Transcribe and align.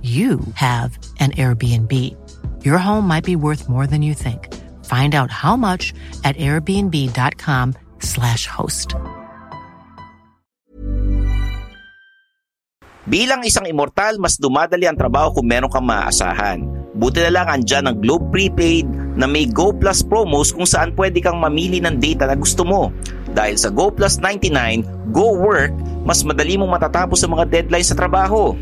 you 0.00 0.40
have 0.56 0.96
an 1.20 1.36
Airbnb. 1.36 1.92
Your 2.64 2.80
home 2.80 3.04
might 3.04 3.28
be 3.28 3.36
worth 3.36 3.68
more 3.68 3.84
than 3.86 4.00
you 4.00 4.16
think. 4.16 4.48
Find 4.88 5.12
out 5.12 5.28
how 5.28 5.60
much 5.60 5.92
at 6.24 6.40
airbnb.com/slash 6.40 8.48
host. 8.48 8.96
Bilang 13.10 13.42
isang 13.42 13.66
immortal, 13.66 14.22
mas 14.22 14.38
dumadali 14.38 14.86
ang 14.86 14.94
trabaho 14.94 15.34
kung 15.34 15.50
meron 15.50 15.66
kang 15.66 15.82
maaasahan. 15.82 16.62
Buti 16.94 17.26
na 17.26 17.42
lang 17.42 17.50
andyan 17.50 17.90
ang 17.90 17.98
Globe 17.98 18.30
Prepaid 18.30 18.86
na 19.18 19.26
may 19.26 19.50
Go 19.50 19.74
Plus 19.74 20.06
promos 20.06 20.54
kung 20.54 20.68
saan 20.68 20.94
pwede 20.94 21.18
kang 21.18 21.42
mamili 21.42 21.82
ng 21.82 21.98
data 21.98 22.30
na 22.30 22.38
gusto 22.38 22.62
mo. 22.62 22.94
Dahil 23.30 23.56
sa 23.56 23.70
Go 23.70 23.94
Plus 23.94 24.18
99, 24.18 25.14
Go 25.14 25.38
Work, 25.38 25.74
mas 26.02 26.22
madali 26.26 26.56
mong 26.56 26.80
matatapos 26.80 27.22
ang 27.22 27.36
mga 27.36 27.46
deadlines 27.50 27.90
sa 27.92 27.98
trabaho. 27.98 28.54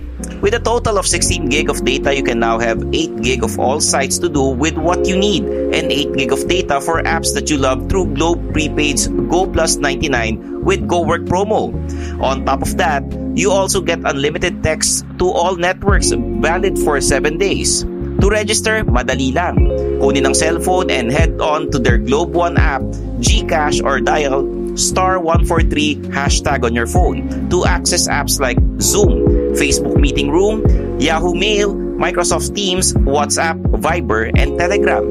With 0.43 0.59
a 0.59 0.63
total 0.63 0.99
of 0.99 1.07
16 1.07 1.47
gig 1.47 1.71
of 1.71 1.83
data, 1.87 2.11
you 2.11 2.27
can 2.27 2.43
now 2.43 2.59
have 2.59 2.83
8 2.91 3.23
gig 3.23 3.47
of 3.47 3.55
all 3.59 3.79
sites 3.79 4.19
to 4.19 4.29
do 4.29 4.43
with 4.43 4.75
what 4.75 5.07
you 5.07 5.15
need 5.15 5.47
and 5.47 5.91
8 5.91 6.19
gig 6.19 6.31
of 6.35 6.43
data 6.51 6.83
for 6.83 7.03
apps 7.07 7.31
that 7.39 7.47
you 7.47 7.57
love 7.59 7.87
through 7.87 8.11
Globe 8.19 8.43
Prepaid's 8.51 9.07
Go 9.31 9.47
Plus 9.47 9.79
99 9.79 10.67
with 10.67 10.87
Go 10.91 11.07
Work 11.07 11.31
promo. 11.31 11.71
On 12.19 12.43
top 12.43 12.63
of 12.63 12.75
that, 12.83 13.07
you 13.39 13.55
also 13.55 13.81
get 13.81 14.03
unlimited 14.03 14.63
text 14.67 15.07
to 15.23 15.31
all 15.31 15.55
networks 15.55 16.11
valid 16.43 16.75
for 16.83 16.99
7 16.99 17.39
days. 17.39 17.87
To 18.19 18.27
register, 18.27 18.83
madali 18.83 19.31
lang. 19.31 19.71
Kunin 20.03 20.27
ang 20.27 20.35
cellphone 20.35 20.91
and 20.91 21.07
head 21.07 21.39
on 21.39 21.71
to 21.71 21.79
their 21.79 22.03
Globe 22.03 22.35
One 22.35 22.59
app, 22.59 22.83
GCash 23.23 23.79
or 23.79 24.03
dial 24.03 24.58
star 24.79 25.19
143 25.19 26.15
hashtag 26.15 26.65
on 26.65 26.75
your 26.75 26.87
phone 26.87 27.27
to 27.51 27.67
access 27.67 28.09
apps 28.09 28.41
like 28.41 28.57
Zoom, 28.81 29.27
Facebook 29.59 29.99
Meeting 29.99 30.31
Room, 30.31 30.63
Yahoo 31.01 31.35
Mail, 31.35 31.75
Microsoft 31.75 32.55
Teams, 32.55 32.95
WhatsApp, 33.03 33.59
Viber, 33.83 34.31
and 34.39 34.55
Telegram. 34.55 35.03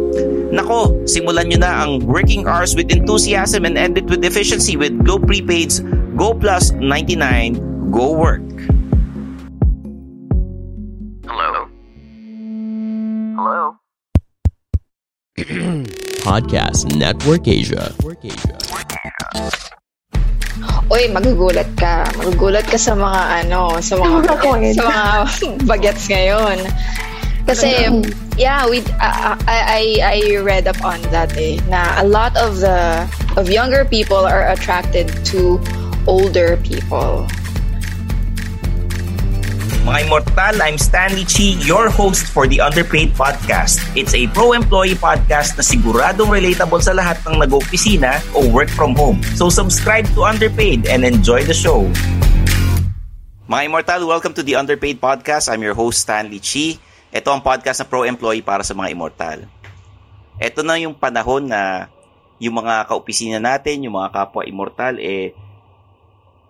Nako, 0.56 1.04
simulan 1.04 1.52
nyo 1.52 1.60
na 1.60 1.84
ang 1.84 2.00
working 2.08 2.48
hours 2.48 2.72
with 2.80 2.88
enthusiasm 2.88 3.68
and 3.68 3.76
end 3.76 4.00
it 4.00 4.08
with 4.08 4.24
efficiency 4.24 4.80
with 4.80 4.96
Globe 5.04 5.28
Prepaid's 5.28 5.84
Go 6.16 6.32
Plus 6.32 6.72
99 6.72 7.92
Go 7.92 8.16
Work. 8.16 8.47
Podcast 16.38 16.94
Network 16.94 17.50
Asia. 17.50 17.90
Uy, 20.86 21.10
magugulat 21.10 21.66
ka. 21.74 22.06
Magugulat 22.14 22.62
ka 22.70 22.78
sa 22.78 22.94
mga 22.94 23.22
ano, 23.42 23.82
sa 23.82 23.98
mga 23.98 24.38
sa 24.78 24.84
mga 24.86 25.06
bagets 25.66 26.06
ngayon. 26.06 26.62
Kasi 27.50 27.90
yeah, 28.38 28.70
we 28.70 28.86
uh, 29.02 29.34
I 29.50 29.58
I 29.66 29.84
I 29.98 30.18
read 30.46 30.70
up 30.70 30.78
on 30.86 31.02
that 31.10 31.34
eh 31.42 31.58
na 31.74 31.98
a 31.98 32.06
lot 32.06 32.38
of 32.38 32.62
the 32.62 33.10
of 33.34 33.50
younger 33.50 33.82
people 33.82 34.22
are 34.22 34.54
attracted 34.54 35.10
to 35.34 35.58
older 36.06 36.62
people. 36.62 37.26
Mga 39.88 40.04
Immortal, 40.04 40.56
I'm 40.60 40.76
Stanley 40.76 41.24
Chi, 41.24 41.56
your 41.64 41.88
host 41.88 42.28
for 42.36 42.44
the 42.44 42.60
Underpaid 42.60 43.16
Podcast. 43.16 43.80
It's 43.96 44.12
a 44.12 44.28
pro-employee 44.36 45.00
podcast 45.00 45.56
na 45.56 45.64
siguradong 45.64 46.28
relatable 46.28 46.84
sa 46.84 46.92
lahat 46.92 47.24
ng 47.24 47.40
nag-opisina 47.40 48.20
o 48.36 48.44
work 48.52 48.68
from 48.68 49.00
home. 49.00 49.24
So 49.40 49.48
subscribe 49.48 50.04
to 50.12 50.28
Underpaid 50.28 50.92
and 50.92 51.08
enjoy 51.08 51.48
the 51.48 51.56
show. 51.56 51.88
Mga 53.48 53.62
Immortal, 53.72 54.04
welcome 54.04 54.36
to 54.36 54.44
the 54.44 54.60
Underpaid 54.60 55.00
Podcast. 55.00 55.48
I'm 55.48 55.64
your 55.64 55.72
host, 55.72 56.04
Stanley 56.04 56.44
Chi. 56.44 56.76
Ito 57.16 57.32
ang 57.32 57.40
podcast 57.40 57.80
na 57.80 57.88
pro-employee 57.88 58.44
para 58.44 58.68
sa 58.68 58.76
mga 58.76 58.92
Immortal. 58.92 59.48
Ito 60.36 60.68
na 60.68 60.76
yung 60.84 61.00
panahon 61.00 61.48
na 61.48 61.88
yung 62.44 62.60
mga 62.60 62.92
kaopisina 62.92 63.40
natin, 63.40 63.88
yung 63.88 63.96
mga 63.96 64.12
kapwa 64.12 64.44
Immortal, 64.44 65.00
eh, 65.00 65.32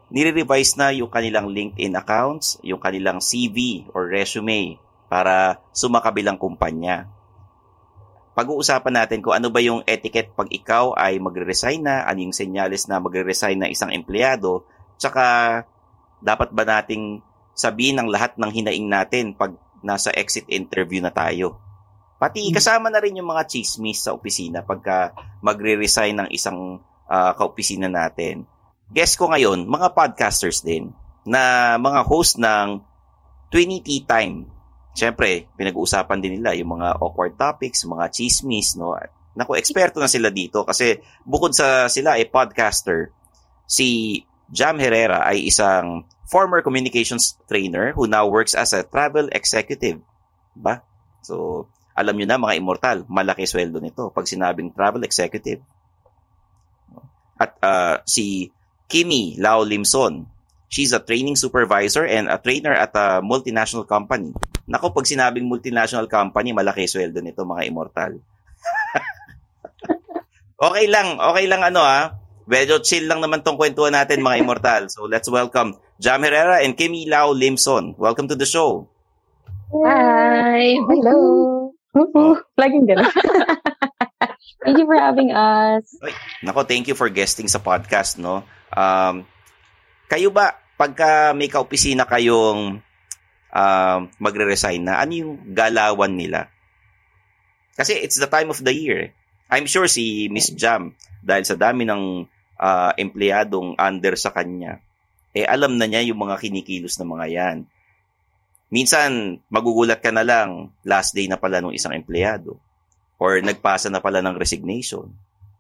nire-revise 0.08 0.80
na 0.80 0.96
yung 0.96 1.12
kanilang 1.12 1.52
LinkedIn 1.52 1.96
accounts, 2.00 2.56
yung 2.64 2.80
kanilang 2.80 3.20
CV 3.20 3.88
or 3.92 4.08
resume 4.08 4.80
para 5.12 5.60
sumakabilang 5.76 6.40
kumpanya. 6.40 7.12
Pag-uusapan 8.38 8.94
natin 9.04 9.20
kung 9.20 9.34
ano 9.34 9.50
ba 9.50 9.60
yung 9.60 9.82
etiquette 9.84 10.32
pag 10.38 10.48
ikaw 10.54 10.94
ay 10.94 11.18
magre-resign 11.18 11.82
na, 11.82 12.06
ano 12.06 12.22
yung 12.22 12.36
senyales 12.36 12.86
na 12.86 13.02
magre-resign 13.02 13.58
na 13.58 13.72
isang 13.72 13.90
empleyado, 13.90 14.64
tsaka 14.96 15.66
dapat 16.22 16.54
ba 16.54 16.64
nating 16.64 17.20
sabihin 17.58 17.98
ang 17.98 18.08
lahat 18.08 18.38
ng 18.38 18.52
hinaing 18.54 18.88
natin 18.88 19.34
pag 19.34 19.58
nasa 19.82 20.14
exit 20.14 20.46
interview 20.48 21.02
na 21.02 21.10
tayo. 21.10 21.58
Pati 22.18 22.50
kasama 22.50 22.90
na 22.90 23.02
rin 23.02 23.18
yung 23.18 23.30
mga 23.30 23.46
chismis 23.46 24.06
sa 24.06 24.14
opisina 24.14 24.66
pagka 24.66 25.14
magre-resign 25.42 26.18
ng 26.26 26.30
isang 26.34 26.82
uh, 27.10 27.32
kaopisina 27.38 27.90
natin 27.90 28.46
guest 28.92 29.20
ko 29.20 29.32
ngayon, 29.32 29.68
mga 29.68 29.92
podcasters 29.92 30.64
din, 30.64 30.96
na 31.28 31.76
mga 31.76 32.08
host 32.08 32.40
ng 32.40 32.80
20 33.52 33.84
Tea 33.84 34.04
Time. 34.08 34.48
Siyempre, 34.98 35.52
pinag-uusapan 35.60 36.20
din 36.24 36.40
nila 36.40 36.56
yung 36.58 36.80
mga 36.80 36.98
awkward 36.98 37.36
topics, 37.38 37.86
mga 37.86 38.10
chismis, 38.10 38.80
no? 38.80 38.98
Naku, 39.38 39.54
eksperto 39.60 40.02
na 40.02 40.10
sila 40.10 40.34
dito 40.34 40.66
kasi 40.66 40.98
bukod 41.22 41.54
sa 41.54 41.86
sila 41.86 42.18
ay 42.18 42.26
podcaster, 42.26 43.14
si 43.70 44.20
Jam 44.50 44.80
Herrera 44.82 45.28
ay 45.28 45.46
isang 45.46 46.08
former 46.26 46.64
communications 46.64 47.38
trainer 47.46 47.94
who 47.94 48.10
now 48.10 48.26
works 48.26 48.58
as 48.58 48.74
a 48.74 48.82
travel 48.82 49.30
executive. 49.30 50.02
Ba? 50.58 50.82
So, 51.22 51.68
alam 51.94 52.18
nyo 52.18 52.26
na 52.26 52.42
mga 52.42 52.58
immortal, 52.58 52.98
malaki 53.06 53.46
sweldo 53.46 53.78
nito 53.78 54.10
pag 54.10 54.26
sinabing 54.26 54.74
travel 54.74 55.06
executive. 55.06 55.62
At 57.38 57.54
uh, 57.62 57.96
si 58.10 58.50
Kimi 58.88 59.36
Lao 59.38 59.68
Limson. 59.68 60.38
She's 60.68 60.92
a 60.92 61.00
training 61.00 61.40
supervisor 61.40 62.04
and 62.04 62.28
a 62.28 62.40
trainer 62.40 62.76
at 62.76 62.92
a 62.96 63.24
multinational 63.24 63.88
company. 63.88 64.36
Nako, 64.68 64.92
pag 64.92 65.08
sinabing 65.08 65.48
multinational 65.48 66.12
company, 66.12 66.52
malaki 66.52 66.88
sweldo 66.88 67.24
nito 67.24 67.48
mga 67.48 67.72
immortal. 67.72 68.20
okay 70.68 70.86
lang, 70.92 71.20
okay 71.20 71.46
lang 71.48 71.64
ano 71.64 71.84
ah. 71.84 72.20
Medyo 72.48 72.80
chill 72.84 73.08
lang 73.08 73.20
naman 73.20 73.44
tong 73.44 73.60
kwentuhan 73.60 73.96
natin 73.96 74.24
mga 74.24 74.44
immortal. 74.44 74.92
So 74.92 75.08
let's 75.08 75.32
welcome 75.32 75.80
Jam 76.00 76.24
Herrera 76.24 76.64
and 76.64 76.76
Kimi 76.76 77.08
Lao 77.08 77.32
Limson. 77.32 77.96
Welcome 78.00 78.28
to 78.32 78.40
the 78.40 78.48
show. 78.48 78.88
Hi! 79.72 80.80
Hello! 80.84 81.16
Woo-hoo. 81.92 82.40
Laging 82.56 82.88
gano'n. 82.88 83.12
thank 84.64 84.78
you 84.78 84.88
for 84.88 84.98
having 84.98 85.32
us. 85.32 85.84
Nako, 86.44 86.68
thank 86.68 86.88
you 86.88 86.96
for 86.96 87.10
guesting 87.12 87.48
sa 87.48 87.60
podcast, 87.60 88.20
no? 88.20 88.44
Um, 88.72 89.28
kayo 90.08 90.32
ba, 90.32 90.56
pagka 90.76 91.34
may 91.36 91.52
kaopisina 91.52 92.08
kayong 92.08 92.80
um, 93.52 94.00
magre-resign 94.22 94.84
na, 94.84 95.00
ano 95.02 95.12
yung 95.14 95.34
galawan 95.52 96.14
nila? 96.16 96.48
Kasi 97.78 97.98
it's 97.98 98.18
the 98.18 98.30
time 98.30 98.50
of 98.50 98.62
the 98.62 98.74
year. 98.74 99.14
I'm 99.48 99.70
sure 99.70 99.88
si 99.88 100.28
Miss 100.28 100.52
Jam, 100.52 100.98
dahil 101.24 101.46
sa 101.48 101.56
dami 101.56 101.88
ng 101.88 102.26
uh, 102.60 102.92
empleyadong 102.98 103.78
under 103.80 104.16
sa 104.16 104.34
kanya, 104.34 104.82
eh 105.36 105.46
alam 105.46 105.78
na 105.78 105.86
niya 105.86 106.02
yung 106.08 106.20
mga 106.20 106.42
kinikilos 106.42 106.98
ng 106.98 107.10
mga 107.14 107.28
yan 107.30 107.58
minsan 108.68 109.40
magugulat 109.48 110.04
ka 110.04 110.12
na 110.12 110.28
lang 110.28 110.72
last 110.84 111.16
day 111.16 111.28
na 111.32 111.40
pala 111.40 111.64
ng 111.64 111.76
isang 111.76 111.96
empleyado 111.96 112.60
or 113.18 113.42
nagpasa 113.42 113.90
na 113.90 114.02
pala 114.02 114.22
ng 114.22 114.38
resignation 114.38 115.10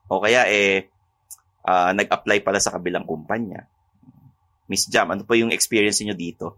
o 0.07 0.21
kaya 0.21 0.45
eh 0.47 0.87
uh, 1.67 1.91
nag-apply 1.91 2.41
pala 2.41 2.61
sa 2.61 2.71
kabilang 2.71 3.03
kumpanya. 3.03 3.67
Miss 4.67 4.87
Jam, 4.87 5.11
ano 5.11 5.23
pa 5.23 5.35
yung 5.35 5.51
experience 5.51 5.99
niyo 6.03 6.15
dito? 6.15 6.55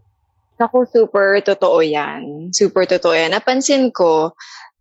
Ako, 0.60 0.84
super 0.84 1.40
totoo 1.40 1.80
yan. 1.80 2.52
Super 2.52 2.84
totoo 2.84 3.16
yan. 3.16 3.32
Napansin 3.32 3.88
ko 3.94 4.36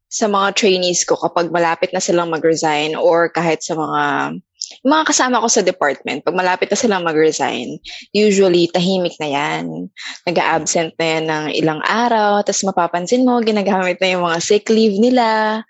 sa 0.09 0.25
mga 0.27 0.57
trainees 0.57 1.05
ko 1.05 1.15
kapag 1.15 1.53
malapit 1.53 1.93
na 1.93 2.01
silang 2.01 2.33
mag-resign 2.33 2.97
or 2.97 3.29
kahit 3.29 3.61
sa 3.61 3.77
mga 3.77 4.35
mga 4.85 5.03
kasama 5.09 5.41
ko 5.41 5.47
sa 5.49 5.65
department, 5.65 6.21
pag 6.21 6.37
malapit 6.37 6.69
na 6.69 6.77
silang 6.77 7.01
mag-resign, 7.01 7.81
usually 8.13 8.69
tahimik 8.69 9.17
na 9.17 9.29
yan. 9.33 9.89
Nag-absent 10.29 10.93
na 10.99 11.05
yan 11.05 11.25
ng 11.25 11.45
ilang 11.57 11.81
araw, 11.81 12.45
tapos 12.45 12.61
mapapansin 12.67 13.25
mo, 13.25 13.41
ginagamit 13.41 13.97
na 13.97 14.13
yung 14.13 14.23
mga 14.29 14.39
sick 14.43 14.69
leave 14.69 15.01
nila. 15.01 15.61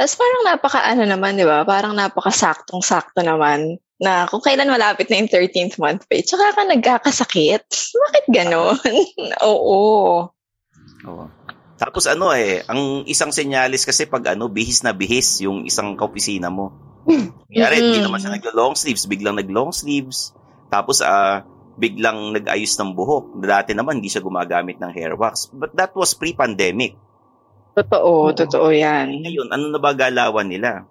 Tapos 0.00 0.16
parang 0.16 0.42
napaka 0.48 0.80
ano 0.80 1.04
naman, 1.04 1.36
di 1.36 1.44
ba? 1.44 1.60
Parang 1.68 1.92
napaka 1.92 2.32
saktong-sakto 2.32 3.20
naman 3.20 3.76
na 4.00 4.24
kung 4.24 4.40
kailan 4.40 4.72
malapit 4.72 5.12
na 5.12 5.20
yung 5.20 5.28
13th 5.28 5.76
month 5.76 6.08
pay, 6.08 6.24
tsaka 6.24 6.56
ka 6.56 6.64
nagkakasakit. 6.64 7.68
Bakit 8.08 8.24
ganon? 8.32 8.80
Oo. 9.52 10.32
Oo. 11.04 11.24
Tapos 11.76 12.08
ano 12.08 12.32
eh, 12.32 12.64
ang 12.64 13.04
isang 13.04 13.28
senyalis 13.28 13.84
kasi 13.84 14.08
pag 14.08 14.32
ano, 14.32 14.48
bihis 14.48 14.80
na 14.80 14.96
bihis 14.96 15.44
yung 15.44 15.68
isang 15.68 16.00
kaopisina 16.00 16.48
mo 16.48 16.72
Kaya 17.50 17.66
mm-hmm. 17.68 17.80
hindi 17.80 17.98
naman 18.00 18.18
siya 18.20 18.32
naglo-long 18.36 18.74
sleeves, 18.76 19.04
biglang 19.08 19.36
nag-long 19.36 19.72
sleeves. 19.72 20.32
Tapos 20.70 21.02
uh, 21.02 21.42
biglang 21.80 22.36
nag-ayos 22.36 22.76
ng 22.78 22.94
buhok. 22.94 23.40
Dati 23.40 23.72
naman 23.74 23.98
hindi 23.98 24.12
siya 24.12 24.22
gumagamit 24.22 24.78
ng 24.78 24.92
hair 24.92 25.16
wax. 25.16 25.50
But 25.50 25.74
that 25.74 25.96
was 25.96 26.14
pre-pandemic. 26.14 26.94
Totoo, 27.74 28.30
Oo. 28.30 28.34
totoo 28.34 28.68
yan. 28.74 29.22
Ngayon, 29.22 29.48
ano 29.54 29.64
na 29.70 29.78
ba 29.78 29.94
galawan 29.94 30.50
nila? 30.50 30.84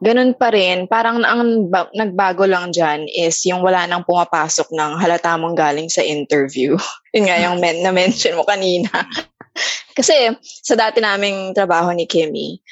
Ganun 0.00 0.32
pa 0.32 0.48
rin. 0.48 0.88
Parang 0.88 1.20
ang 1.20 1.68
ba- 1.68 1.92
nagbago 1.92 2.48
lang 2.48 2.72
dyan 2.72 3.04
is 3.04 3.36
yung 3.44 3.60
wala 3.60 3.84
nang 3.84 4.02
pumapasok 4.02 4.72
ng 4.72 4.92
halata 4.96 5.36
mong 5.36 5.54
galing 5.54 5.92
sa 5.92 6.00
interview. 6.00 6.74
Yun 7.14 7.28
nga 7.28 7.38
yung 7.38 7.56
men- 7.60 7.84
na-mention 7.84 8.36
mo 8.36 8.48
kanina. 8.48 8.88
Kasi 9.98 10.32
sa 10.42 10.74
dati 10.78 11.02
naming 11.02 11.52
trabaho 11.52 11.90
ni 11.92 12.08
Kimmy, 12.08 12.62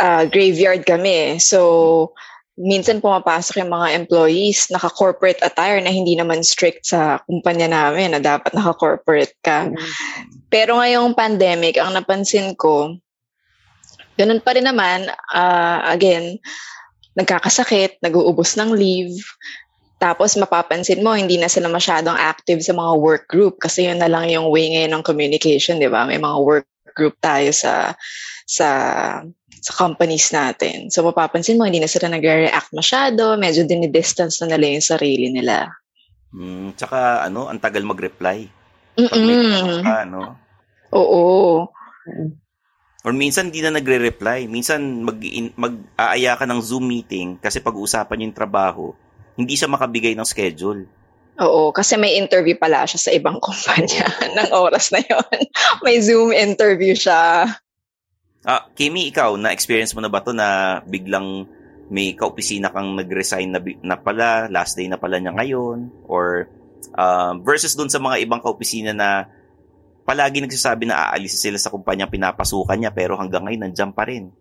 uh, 0.00 0.24
graveyard 0.30 0.86
kami. 0.86 1.36
So, 1.42 2.14
minsan 2.56 3.04
pumapasok 3.04 3.60
yung 3.60 3.72
mga 3.72 3.88
employees 4.04 4.68
naka-corporate 4.72 5.40
attire 5.44 5.80
na 5.84 5.92
hindi 5.92 6.16
naman 6.16 6.44
strict 6.44 6.88
sa 6.88 7.20
kumpanya 7.28 7.68
namin 7.68 8.16
na 8.16 8.20
dapat 8.22 8.52
naka-corporate 8.56 9.36
ka. 9.44 9.68
Mm-hmm. 9.68 10.39
Pero 10.50 10.82
ngayong 10.82 11.14
pandemic, 11.14 11.78
ang 11.78 11.94
napansin 11.94 12.58
ko, 12.58 12.98
ganun 14.18 14.42
pa 14.42 14.58
rin 14.58 14.66
naman, 14.66 15.06
uh, 15.30 15.78
again, 15.88 16.36
nagkakasakit, 17.14 18.02
nag-uubos 18.02 18.58
ng 18.58 18.74
leave, 18.74 19.22
tapos 20.00 20.32
mapapansin 20.40 21.04
mo, 21.04 21.12
hindi 21.12 21.36
na 21.36 21.52
sila 21.52 21.68
masyadong 21.68 22.16
active 22.16 22.64
sa 22.64 22.72
mga 22.72 22.92
work 22.96 23.24
group 23.28 23.60
kasi 23.60 23.84
yun 23.84 24.00
na 24.00 24.08
lang 24.08 24.32
yung 24.32 24.48
way 24.48 24.72
ngayon 24.72 24.96
ng 24.96 25.04
communication, 25.04 25.76
di 25.76 25.92
ba? 25.92 26.08
May 26.08 26.16
mga 26.16 26.40
work 26.40 26.66
group 26.96 27.20
tayo 27.20 27.52
sa 27.52 27.92
sa 28.48 28.68
sa 29.60 29.72
companies 29.76 30.32
natin. 30.32 30.88
So 30.88 31.04
mapapansin 31.04 31.60
mo, 31.60 31.68
hindi 31.68 31.84
na 31.84 31.90
sila 31.92 32.08
nagre-react 32.08 32.72
masyado, 32.72 33.36
medyo 33.36 33.68
dinidistance 33.68 34.40
na 34.40 34.56
nila 34.56 34.80
yung 34.80 34.88
sarili 34.88 35.28
nila. 35.28 35.68
Mm, 36.32 36.72
tsaka 36.80 37.28
ano, 37.28 37.52
ang 37.52 37.60
tagal 37.60 37.84
mag-reply. 37.84 38.48
May 39.08 39.80
ka, 39.80 40.04
no? 40.04 40.36
Oo. 40.92 41.66
Or 43.00 43.12
minsan 43.16 43.48
hindi 43.48 43.64
na 43.64 43.72
nagre-reply. 43.72 44.44
Minsan 44.44 45.00
mag, 45.00 45.16
mag-aaya 45.56 46.36
ka 46.36 46.44
ng 46.44 46.60
Zoom 46.60 46.84
meeting 46.84 47.40
kasi 47.40 47.64
pag-uusapan 47.64 48.28
yung 48.28 48.36
trabaho, 48.36 48.92
hindi 49.40 49.56
siya 49.56 49.72
makabigay 49.72 50.12
ng 50.12 50.28
schedule. 50.28 50.84
Oo, 51.40 51.72
kasi 51.72 51.96
may 51.96 52.20
interview 52.20 52.52
pala 52.60 52.84
siya 52.84 53.00
sa 53.00 53.10
ibang 53.16 53.40
kumpanya 53.44 54.04
ng 54.36 54.50
oras 54.52 54.92
na 54.92 55.00
yon. 55.00 55.38
may 55.84 55.96
Zoom 56.04 56.36
interview 56.36 56.92
siya. 56.92 57.48
Ah, 58.44 58.62
Kimi, 58.76 59.08
ikaw, 59.08 59.36
na-experience 59.40 59.96
mo 59.96 60.04
na 60.04 60.12
ba 60.12 60.20
to 60.20 60.36
na 60.36 60.80
biglang 60.84 61.48
may 61.90 62.12
kaopisina 62.14 62.68
kang 62.70 62.94
nag-resign 62.96 63.50
na, 63.50 63.60
na 63.82 63.96
pala, 63.96 64.46
last 64.52 64.76
day 64.76 64.86
na 64.88 65.00
pala 65.00 65.16
niya 65.16 65.32
ngayon? 65.32 65.88
Or 66.04 66.52
uh, 66.96 67.36
versus 67.44 67.76
dun 67.76 67.92
sa 67.92 68.00
mga 68.00 68.22
ibang 68.24 68.40
kaopisina 68.40 68.94
na 68.94 69.28
palagi 70.04 70.42
nagsasabi 70.42 70.90
na 70.90 71.10
aalis 71.10 71.38
sila 71.38 71.60
sa 71.60 71.70
kumpanya 71.70 72.10
pinapasukan 72.10 72.74
niya 72.74 72.90
pero 72.90 73.14
hanggang 73.14 73.46
ngayon 73.46 73.70
nandiyan 73.70 73.92
pa 73.94 74.08
rin. 74.08 74.32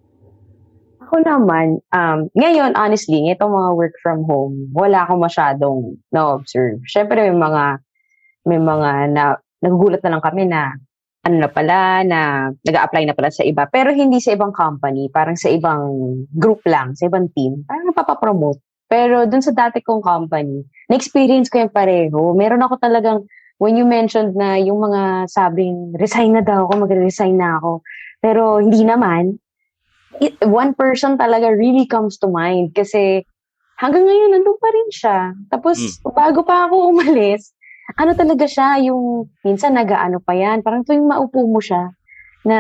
Ako 1.10 1.26
naman, 1.26 1.82
um, 1.90 2.30
ngayon, 2.38 2.78
honestly, 2.78 3.18
itong 3.34 3.50
mga 3.50 3.72
work 3.74 3.96
from 4.06 4.22
home, 4.30 4.70
wala 4.78 5.10
akong 5.10 5.18
masyadong 5.18 5.98
na-observe. 6.14 6.78
Siyempre, 6.86 7.26
may 7.26 7.34
mga, 7.34 7.64
may 8.46 8.62
mga 8.62 8.92
na, 9.10 9.24
nagugulat 9.58 10.06
na 10.06 10.12
lang 10.14 10.22
kami 10.22 10.46
na 10.46 10.78
ano 11.26 11.36
na 11.42 11.50
pala, 11.50 12.06
na 12.06 12.20
nag 12.54 12.78
apply 12.78 13.10
na 13.10 13.18
pala 13.18 13.34
sa 13.34 13.42
iba. 13.42 13.66
Pero 13.68 13.90
hindi 13.90 14.22
sa 14.22 14.38
ibang 14.38 14.54
company, 14.54 15.10
parang 15.10 15.34
sa 15.34 15.50
ibang 15.50 15.82
group 16.30 16.62
lang, 16.70 16.94
sa 16.94 17.10
ibang 17.10 17.28
team. 17.34 17.66
Parang 17.66 17.90
napapapromote. 17.90 18.62
Pero 18.90 19.30
dun 19.30 19.46
sa 19.46 19.54
dati 19.54 19.86
kong 19.86 20.02
company, 20.02 20.66
na-experience 20.90 21.54
ko 21.54 21.62
yung 21.62 21.74
pareho. 21.74 22.34
Meron 22.34 22.66
ako 22.66 22.82
talagang, 22.82 23.30
when 23.62 23.78
you 23.78 23.86
mentioned 23.86 24.34
na 24.34 24.58
yung 24.58 24.82
mga 24.82 25.30
sabing, 25.30 25.94
resign 25.94 26.34
na 26.34 26.42
daw 26.42 26.66
ako, 26.66 26.90
magre-resign 26.90 27.38
na 27.38 27.62
ako. 27.62 27.86
Pero 28.18 28.58
hindi 28.58 28.82
naman. 28.82 29.38
It, 30.18 30.42
one 30.42 30.74
person 30.74 31.22
talaga 31.22 31.54
really 31.54 31.86
comes 31.86 32.18
to 32.18 32.28
mind 32.28 32.74
kasi 32.74 33.24
hanggang 33.78 34.04
ngayon 34.10 34.36
nandun 34.36 34.58
pa 34.58 34.70
rin 34.74 34.90
siya. 34.90 35.20
Tapos, 35.54 35.78
mm. 35.80 36.10
bago 36.12 36.42
pa 36.42 36.66
ako 36.66 36.92
umalis, 36.92 37.54
ano 37.96 38.18
talaga 38.18 38.50
siya, 38.50 38.82
yung 38.90 39.30
minsan 39.46 39.78
nag-ano 39.78 40.18
pa 40.18 40.34
yan, 40.34 40.66
parang 40.66 40.82
tuwing 40.82 41.06
maupo 41.06 41.46
mo 41.46 41.62
siya, 41.62 41.94
na 42.44 42.58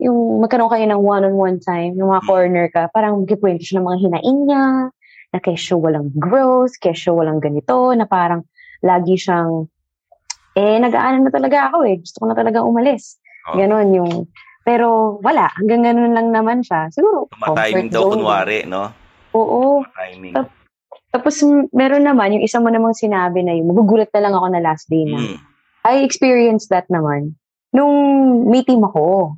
yung 0.00 0.40
magkaroon 0.40 0.72
kayo 0.72 0.86
ng 0.88 1.02
one-on-one 1.02 1.58
time, 1.60 1.92
yung 1.96 2.10
mga 2.12 2.24
corner 2.24 2.66
ka, 2.72 2.82
parang 2.92 3.22
magkikwento 3.24 3.62
siya 3.62 3.80
ng 3.80 3.86
mga 3.88 4.00
hinaing 4.08 4.40
niya, 4.48 4.64
na 5.32 5.40
kesyo 5.40 5.80
walang 5.80 6.12
growth, 6.14 6.76
kesyo 6.76 7.16
walang 7.16 7.40
ganito, 7.40 7.96
na 7.96 8.04
parang 8.04 8.44
lagi 8.84 9.16
siyang, 9.16 9.66
eh, 10.52 10.76
nag-aano 10.76 11.24
na 11.24 11.32
talaga 11.32 11.72
ako 11.72 11.88
eh, 11.88 11.96
gusto 12.04 12.16
ko 12.20 12.24
na 12.28 12.36
talaga 12.36 12.60
umalis. 12.60 13.16
Oh. 13.48 13.56
Ganon 13.56 13.88
yung, 13.96 14.12
pero 14.62 15.18
wala, 15.24 15.48
hanggang 15.56 15.88
ganun 15.88 16.12
lang 16.12 16.28
naman 16.30 16.60
siya. 16.60 16.92
Siguro, 16.92 17.32
Tumatiming 17.32 17.90
daw 17.90 18.12
kunwari, 18.12 18.68
no? 18.68 18.92
Oo. 19.32 19.82
Timing. 19.96 20.36
Tapos 21.12 21.44
meron 21.76 22.08
naman, 22.08 22.36
yung 22.36 22.44
isa 22.44 22.60
mo 22.60 22.72
namang 22.72 22.96
sinabi 22.96 23.44
na 23.44 23.52
yung 23.52 23.68
magugulat 23.72 24.08
na 24.16 24.22
lang 24.28 24.34
ako 24.36 24.46
na 24.48 24.60
last 24.64 24.88
day 24.88 25.04
na. 25.04 25.20
Mm. 25.20 25.36
I 25.84 26.06
experienced 26.06 26.72
that 26.72 26.88
naman. 26.88 27.36
Nung 27.72 27.92
may 28.48 28.64
team 28.64 28.80
ako. 28.84 29.36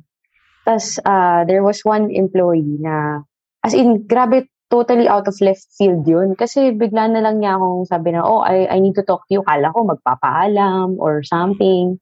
Tapos 0.63 0.99
uh, 1.03 1.43
there 1.43 1.63
was 1.63 1.83
one 1.83 2.11
employee 2.11 2.79
na, 2.79 3.23
as 3.63 3.75
in, 3.75 4.07
grabe, 4.07 4.47
totally 4.69 5.07
out 5.07 5.27
of 5.27 5.37
left 5.41 5.67
field 5.77 6.07
yun. 6.07 6.35
Kasi 6.35 6.73
bigla 6.73 7.11
na 7.11 7.21
lang 7.21 7.39
niya 7.39 7.57
akong 7.57 7.85
sabi 7.85 8.11
na, 8.11 8.25
oh, 8.25 8.41
I, 8.41 8.67
I 8.67 8.77
need 8.79 8.95
to 8.97 9.05
talk 9.05 9.27
to 9.29 9.39
you. 9.39 9.43
Kala 9.45 9.71
ko 9.71 9.85
magpapaalam 9.85 10.97
or 10.97 11.21
something. 11.23 11.99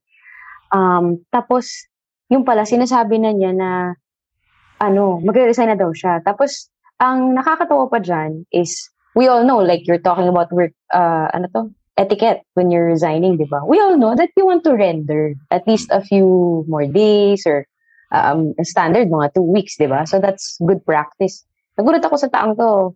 Um, 0.73 1.21
tapos, 1.29 1.69
yung 2.31 2.43
pala, 2.47 2.65
sinasabi 2.65 3.21
na 3.21 3.31
niya 3.35 3.51
na, 3.53 3.71
ano, 4.81 5.21
magre-resign 5.21 5.69
na 5.69 5.77
daw 5.77 5.93
siya. 5.93 6.23
Tapos, 6.25 6.71
ang 6.97 7.35
nakakatawa 7.37 7.91
pa 7.91 7.99
dyan 8.01 8.47
is, 8.49 8.89
we 9.13 9.27
all 9.27 9.45
know, 9.45 9.61
like 9.61 9.85
you're 9.85 10.01
talking 10.01 10.27
about 10.27 10.49
work, 10.49 10.73
uh, 10.89 11.29
ano 11.29 11.47
to, 11.53 11.69
etiquette 11.97 12.41
when 12.55 12.71
you're 12.71 12.89
resigning, 12.89 13.37
di 13.37 13.45
ba? 13.45 13.61
We 13.65 13.77
all 13.79 13.97
know 13.97 14.15
that 14.15 14.33
you 14.35 14.45
want 14.45 14.63
to 14.65 14.73
render 14.73 15.35
at 15.51 15.67
least 15.67 15.93
a 15.93 16.01
few 16.01 16.65
more 16.67 16.89
days 16.89 17.45
or 17.45 17.67
um, 18.09 18.53
standard 18.65 19.09
mga 19.09 19.35
two 19.35 19.45
weeks, 19.45 19.77
di 19.77 19.85
ba? 19.85 20.05
So 20.09 20.17
that's 20.17 20.57
good 20.65 20.81
practice. 20.85 21.45
Nagulat 21.73 22.03
ako 22.05 22.15
sa 22.17 22.29
taong 22.29 22.53
to. 22.53 22.93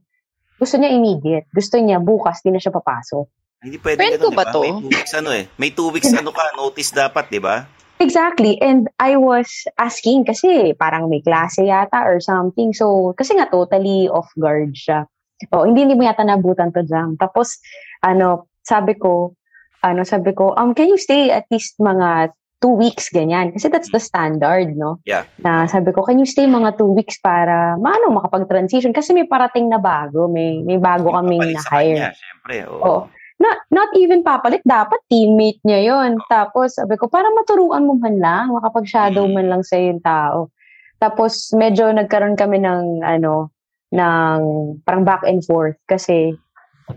Gusto 0.58 0.76
niya 0.78 0.94
immediate. 0.94 1.48
Gusto 1.54 1.78
niya 1.78 2.02
bukas, 2.02 2.42
di 2.42 2.50
na 2.50 2.62
siya 2.62 2.74
papasok. 2.74 3.26
Hindi 3.62 3.78
pwede 3.82 3.98
Friend 3.98 4.14
ganun, 4.22 4.34
ba 4.38 4.46
diba? 4.46 4.54
to? 4.54 4.62
May 4.62 4.74
two 4.74 4.90
weeks 4.94 5.14
ano 5.18 5.30
eh. 5.34 5.44
May 5.58 5.72
two 5.74 5.90
weeks 5.90 6.12
ano 6.14 6.30
ka, 6.30 6.44
notice 6.54 6.92
dapat, 6.94 7.26
di 7.30 7.42
ba? 7.42 7.66
Exactly. 7.98 8.62
And 8.62 8.86
I 9.02 9.18
was 9.18 9.50
asking 9.82 10.30
kasi 10.30 10.78
parang 10.78 11.10
may 11.10 11.26
klase 11.26 11.66
yata 11.66 12.06
or 12.06 12.22
something. 12.22 12.70
So, 12.74 13.18
kasi 13.18 13.34
nga 13.34 13.50
totally 13.50 14.06
off 14.06 14.30
guard 14.38 14.78
siya. 14.78 15.10
O, 15.50 15.66
hindi, 15.66 15.86
hindi 15.86 15.98
mo 15.98 16.06
yata 16.06 16.22
nabutan 16.22 16.70
to 16.74 16.86
jam. 16.86 17.18
Tapos, 17.18 17.58
ano, 18.06 18.50
sabi 18.62 18.94
ko, 18.98 19.34
ano, 19.82 20.06
sabi 20.06 20.34
ko, 20.38 20.54
um, 20.54 20.78
can 20.78 20.90
you 20.94 20.98
stay 21.02 21.34
at 21.34 21.50
least 21.50 21.78
mga 21.82 22.34
two 22.58 22.74
weeks, 22.74 23.14
ganyan. 23.14 23.54
Kasi 23.54 23.70
that's 23.70 23.92
the 23.94 24.02
standard, 24.02 24.74
no? 24.74 24.98
Yeah. 25.06 25.30
Na 25.42 25.70
sabi 25.70 25.94
ko, 25.94 26.02
can 26.02 26.18
you 26.18 26.26
stay 26.26 26.50
mga 26.50 26.78
two 26.82 26.90
weeks 26.90 27.22
para, 27.22 27.78
maano, 27.78 28.10
makapag-transition? 28.18 28.94
Kasi 28.94 29.14
may 29.14 29.30
parating 29.30 29.70
na 29.70 29.78
bago. 29.78 30.26
May, 30.26 30.66
may 30.66 30.82
bago 30.82 31.14
kaming 31.14 31.54
na-hire. 31.54 32.18
Siyempre, 32.18 32.66
oo. 32.66 32.82
Oh. 32.82 33.02
Not, 33.38 33.62
not 33.70 33.94
even 33.94 34.26
papalit, 34.26 34.66
dapat 34.66 34.98
teammate 35.14 35.62
niya 35.62 35.94
yon. 35.94 36.18
Tapos, 36.26 36.74
sabi 36.74 36.98
ko, 36.98 37.06
para 37.06 37.30
maturuan 37.38 37.86
mo 37.86 37.94
man 37.94 38.18
lang, 38.18 38.50
makapag-shadow 38.58 39.30
man 39.30 39.54
lang 39.54 39.62
sa 39.62 39.78
yung 39.78 40.02
tao. 40.02 40.50
Tapos, 40.98 41.54
medyo 41.54 41.94
nagkaroon 41.94 42.34
kami 42.34 42.58
ng, 42.58 43.06
ano, 43.06 43.54
ng 43.94 44.40
parang 44.82 45.06
back 45.06 45.22
and 45.22 45.46
forth. 45.46 45.78
Kasi, 45.86 46.34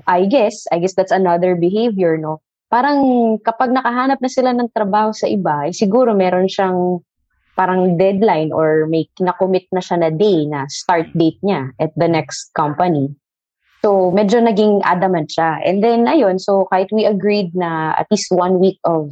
I 0.09 0.25
guess, 0.25 0.65
I 0.73 0.81
guess 0.81 0.97
that's 0.97 1.13
another 1.13 1.53
behavior, 1.53 2.17
no? 2.17 2.41
Parang 2.71 3.03
kapag 3.43 3.75
nakahanap 3.75 4.23
na 4.23 4.31
sila 4.31 4.55
ng 4.55 4.71
trabaho 4.71 5.11
sa 5.11 5.27
iba, 5.27 5.67
eh, 5.67 5.75
siguro 5.75 6.15
meron 6.15 6.47
siyang 6.47 7.03
parang 7.59 7.99
deadline 7.99 8.55
or 8.55 8.87
may 8.87 9.11
kinakommit 9.19 9.67
na 9.75 9.83
siya 9.83 10.07
na 10.07 10.11
day 10.15 10.47
na 10.47 10.71
start 10.71 11.11
date 11.13 11.43
niya 11.43 11.75
at 11.83 11.91
the 11.99 12.07
next 12.07 12.55
company. 12.55 13.11
So, 13.83 14.15
medyo 14.15 14.39
naging 14.39 14.87
adamant 14.87 15.35
siya. 15.35 15.61
And 15.67 15.83
then, 15.83 16.07
ayun, 16.07 16.39
so 16.39 16.69
kahit 16.71 16.93
we 16.95 17.09
agreed 17.09 17.53
na 17.59 17.97
at 17.99 18.07
least 18.13 18.31
one 18.31 18.61
week 18.63 18.79
of 18.87 19.11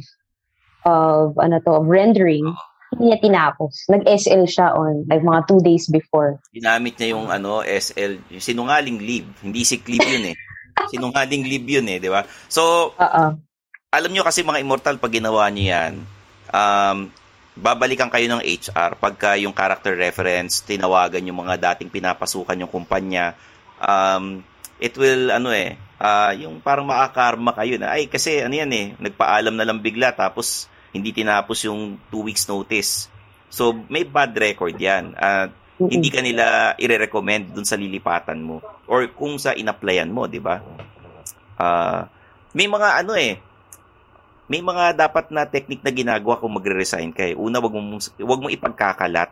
of 0.87 1.35
ano 1.35 1.59
to, 1.59 1.83
of 1.83 1.85
rendering, 1.89 2.47
hindi 2.95 3.11
niya 3.11 3.19
tinapos. 3.19 3.91
Nag-SL 3.91 4.47
siya 4.47 4.73
on 4.73 5.05
like 5.09 5.21
mga 5.25 5.45
two 5.51 5.59
days 5.61 5.89
before. 5.91 6.39
Ginamit 6.55 6.95
niya 6.97 7.17
yung 7.17 7.27
ano, 7.27 7.61
SL, 7.65 8.23
yung 8.31 8.45
sinungaling 8.45 8.97
leave. 9.01 9.29
Hindi 9.43 9.61
sick 9.67 9.83
leave 9.89 10.05
yun 10.05 10.33
eh. 10.33 10.37
sinungaling 10.93 11.43
leave 11.43 11.67
yun 11.67 11.85
eh, 11.89 11.97
di 11.99 12.09
ba? 12.09 12.23
So, 12.47 12.93
uh-uh. 12.95 13.48
Alam 13.89 14.13
nyo 14.13 14.21
kasi 14.21 14.45
mga 14.45 14.61
immortal, 14.61 15.01
pag 15.01 15.09
ginawa 15.09 15.49
niyo 15.49 15.73
yan, 15.73 15.93
um, 16.53 17.09
babalikan 17.57 18.13
kayo 18.13 18.29
ng 18.29 18.45
HR 18.45 19.01
pagka 19.01 19.33
yung 19.41 19.51
character 19.51 19.97
reference, 19.97 20.61
tinawagan 20.61 21.25
yung 21.25 21.41
mga 21.41 21.57
dating 21.57 21.89
pinapasukan 21.89 22.53
yung 22.61 22.69
kumpanya, 22.69 23.33
um, 23.81 24.45
it 24.77 24.93
will, 24.93 25.33
ano 25.33 25.49
eh, 25.49 25.73
uh, 25.97 26.31
yung 26.37 26.61
parang 26.61 26.85
makakarma 26.85 27.49
kayo 27.57 27.81
na, 27.81 27.97
ay 27.97 28.05
kasi 28.05 28.45
ano 28.45 28.53
yan 28.53 28.69
eh, 28.69 28.85
nagpaalam 29.01 29.57
na 29.57 29.65
lang 29.65 29.81
bigla 29.81 30.13
tapos 30.13 30.69
hindi 30.93 31.09
tinapos 31.09 31.65
yung 31.65 31.97
two 32.13 32.21
weeks 32.29 32.45
notice. 32.45 33.09
So, 33.49 33.73
may 33.89 34.05
bad 34.05 34.37
record 34.37 34.77
yan. 34.77 35.17
At 35.17 35.49
uh, 35.49 35.89
hindi 35.89 36.13
ka 36.13 36.21
nila 36.21 36.77
ire-recommend 36.77 37.57
dun 37.57 37.65
sa 37.65 37.73
lilipatan 37.73 38.37
mo 38.45 38.61
or 38.85 39.09
kung 39.17 39.41
sa 39.41 39.57
in-applyan 39.57 40.13
mo, 40.13 40.29
di 40.29 40.37
ba? 40.37 40.61
Uh, 41.57 42.05
may 42.53 42.69
mga 42.69 43.05
ano 43.05 43.17
eh, 43.17 43.48
may 44.49 44.65
mga 44.65 44.97
dapat 44.97 45.29
na 45.29 45.45
technique 45.45 45.85
na 45.85 45.93
ginagawa 45.93 46.41
kung 46.41 46.57
magre-resign 46.57 47.13
ka 47.13 47.21
eh. 47.21 47.37
Una, 47.37 47.61
wag 47.61 47.69
mo, 47.69 48.01
wag 48.01 48.41
mo 48.41 48.49
ipagkakalat. 48.49 49.29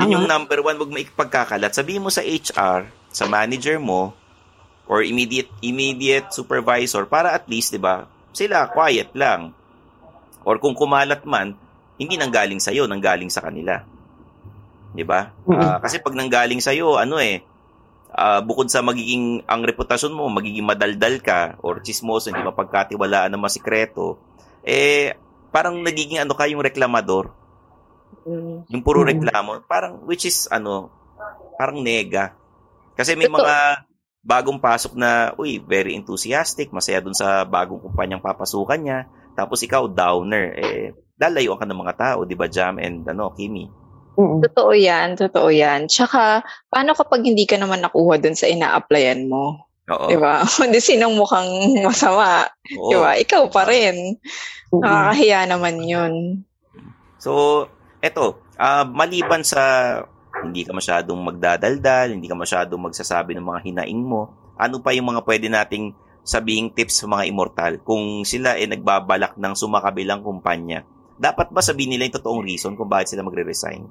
Yun 0.00 0.16
yung 0.16 0.26
number 0.26 0.64
one, 0.64 0.80
wag 0.80 0.88
mo 0.88 0.96
ipagkakalat. 0.96 1.76
Sabihin 1.76 2.00
mo 2.00 2.08
sa 2.08 2.24
HR, 2.24 2.88
sa 3.12 3.28
manager 3.28 3.76
mo, 3.76 4.16
or 4.88 5.04
immediate 5.04 5.52
immediate 5.62 6.32
supervisor 6.32 7.06
para 7.06 7.36
at 7.36 7.46
least, 7.46 7.70
'di 7.70 7.80
ba? 7.80 8.08
Sila 8.34 8.72
quiet 8.72 9.12
lang. 9.14 9.54
Or 10.42 10.58
kung 10.58 10.74
kumalat 10.74 11.22
man, 11.22 11.54
hindi 12.00 12.18
nanggaling 12.18 12.58
sa 12.58 12.74
iyo, 12.74 12.88
nanggaling 12.88 13.30
sa 13.30 13.44
kanila. 13.44 13.84
'Di 14.96 15.04
ba? 15.06 15.30
Uh, 15.44 15.78
kasi 15.78 16.00
pag 16.00 16.16
nanggaling 16.16 16.58
sa 16.58 16.74
iyo, 16.74 16.98
ano 16.98 17.20
eh, 17.20 17.44
uh, 18.12 18.40
bukod 18.44 18.68
sa 18.68 18.84
magiging 18.84 19.42
ang 19.48 19.64
reputasyon 19.64 20.12
mo, 20.12 20.28
magiging 20.28 20.64
madaldal 20.64 21.18
ka 21.24 21.56
or 21.64 21.80
chismoso, 21.80 22.28
hindi 22.28 22.44
mapagkatiwalaan 22.44 23.32
ng 23.32 23.40
mga 23.42 23.54
sikreto, 23.56 24.20
eh 24.62 25.16
parang 25.52 25.80
nagiging 25.80 26.20
ano 26.20 26.32
ka 26.36 26.48
yung 26.48 26.64
reklamador. 26.64 27.32
Mm. 28.28 28.68
Yung 28.70 28.82
puro 28.84 29.02
reklamo, 29.02 29.64
parang 29.66 30.04
which 30.06 30.28
is 30.28 30.46
ano, 30.52 30.92
parang 31.56 31.80
nega. 31.80 32.36
Kasi 32.92 33.16
may 33.16 33.28
Ito. 33.28 33.40
mga 33.40 33.54
bagong 34.22 34.62
pasok 34.62 34.94
na, 34.94 35.34
uy, 35.34 35.58
very 35.58 35.98
enthusiastic, 35.98 36.70
masaya 36.70 37.02
dun 37.02 37.16
sa 37.16 37.42
bagong 37.42 37.82
kumpanyang 37.82 38.22
papasukan 38.22 38.78
niya. 38.78 38.98
Tapos 39.34 39.58
ikaw, 39.64 39.90
downer. 39.90 40.54
Eh, 40.54 40.94
lalayo 41.18 41.58
ka 41.58 41.66
ng 41.66 41.80
mga 41.82 41.94
tao, 41.98 42.18
di 42.22 42.38
ba, 42.38 42.46
Jam 42.46 42.78
and 42.78 43.02
ano, 43.08 43.34
Kimi? 43.34 43.66
Mm-mm. 44.16 44.44
Totoo 44.44 44.72
yan, 44.76 45.16
totoo 45.16 45.48
yan. 45.48 45.88
Tsaka, 45.88 46.44
paano 46.68 46.92
kapag 46.92 47.24
hindi 47.24 47.48
ka 47.48 47.56
naman 47.56 47.80
nakuha 47.80 48.20
dun 48.20 48.36
sa 48.36 48.48
ina-applyan 48.48 49.28
mo? 49.28 49.68
Oo. 49.90 50.08
Di 50.08 50.16
ba? 50.16 50.46
Hindi 50.62 50.78
sinong 50.78 51.18
mukhang 51.18 51.82
masama. 51.82 52.46
Oo. 52.78 52.90
Di 52.92 52.96
ba? 52.96 53.18
Ikaw 53.18 53.42
pa 53.50 53.66
rin. 53.66 54.14
Nakakahiya 54.70 55.50
naman 55.50 55.82
yun. 55.82 56.46
So, 57.18 57.66
eto, 57.98 58.40
uh, 58.56 58.84
maliban 58.86 59.42
sa 59.42 59.62
hindi 60.42 60.64
ka 60.66 60.72
masyadong 60.74 61.20
magdadaldal, 61.22 62.16
hindi 62.16 62.26
ka 62.26 62.34
masyadong 62.34 62.90
magsasabi 62.90 63.36
ng 63.36 63.46
mga 63.46 63.60
hinaing 63.68 64.02
mo, 64.02 64.32
ano 64.58 64.80
pa 64.80 64.90
yung 64.96 65.12
mga 65.12 65.22
pwede 65.22 65.46
nating 65.46 65.94
sabing 66.22 66.70
tips 66.72 67.02
sa 67.02 67.06
mga 67.10 67.26
immortal 67.30 67.72
kung 67.82 68.22
sila 68.22 68.54
ay 68.58 68.66
eh, 68.66 68.70
nagbabalak 68.70 69.38
ng 69.38 69.54
sumakabilang 69.54 70.22
kumpanya? 70.22 70.82
Dapat 71.22 71.54
ba 71.54 71.62
sabihin 71.62 71.94
nila 71.94 72.10
yung 72.10 72.18
totoong 72.18 72.42
reason 72.42 72.74
kung 72.74 72.90
bakit 72.90 73.14
sila 73.14 73.22
magre-resign? 73.22 73.86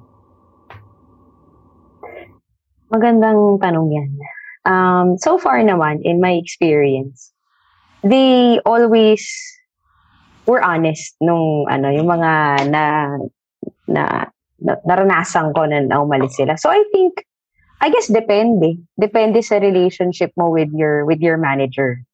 Magandang 2.92 3.56
tanong 3.56 3.88
yan. 3.88 4.10
Um, 4.68 5.16
so 5.16 5.40
far 5.40 5.64
naman, 5.64 6.04
in 6.04 6.20
my 6.20 6.36
experience, 6.36 7.32
they 8.04 8.60
always 8.68 9.24
were 10.44 10.60
honest 10.60 11.16
nung 11.24 11.64
ano, 11.72 11.88
yung 11.88 12.12
mga 12.12 12.32
na 12.68 12.84
na 13.88 14.28
naranasan 14.62 15.56
ko 15.56 15.64
na, 15.64 15.82
na 15.82 16.04
umalis 16.04 16.36
sila. 16.36 16.60
So 16.60 16.68
I 16.68 16.84
think, 16.92 17.24
I 17.80 17.88
guess 17.90 18.12
depende. 18.12 18.78
Depende 19.00 19.40
sa 19.42 19.56
relationship 19.58 20.30
mo 20.36 20.52
with 20.52 20.70
your 20.76 21.08
with 21.08 21.18
your 21.18 21.40
manager. 21.40 22.04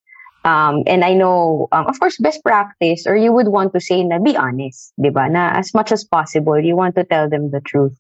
Um, 0.46 0.86
and 0.86 1.04
I 1.04 1.14
know, 1.14 1.66
um, 1.72 1.86
of 1.90 1.98
course, 1.98 2.16
best 2.22 2.42
practice, 2.46 3.06
or 3.06 3.16
you 3.16 3.32
would 3.32 3.48
want 3.48 3.74
to 3.74 3.80
say 3.80 4.02
na 4.04 4.22
be 4.22 4.38
honest, 4.38 4.94
di 4.94 5.10
ba? 5.10 5.26
Na 5.26 5.58
as 5.58 5.74
much 5.74 5.90
as 5.90 6.06
possible, 6.06 6.56
you 6.58 6.78
want 6.78 6.94
to 6.94 7.04
tell 7.04 7.28
them 7.28 7.50
the 7.50 7.60
truth. 7.66 7.94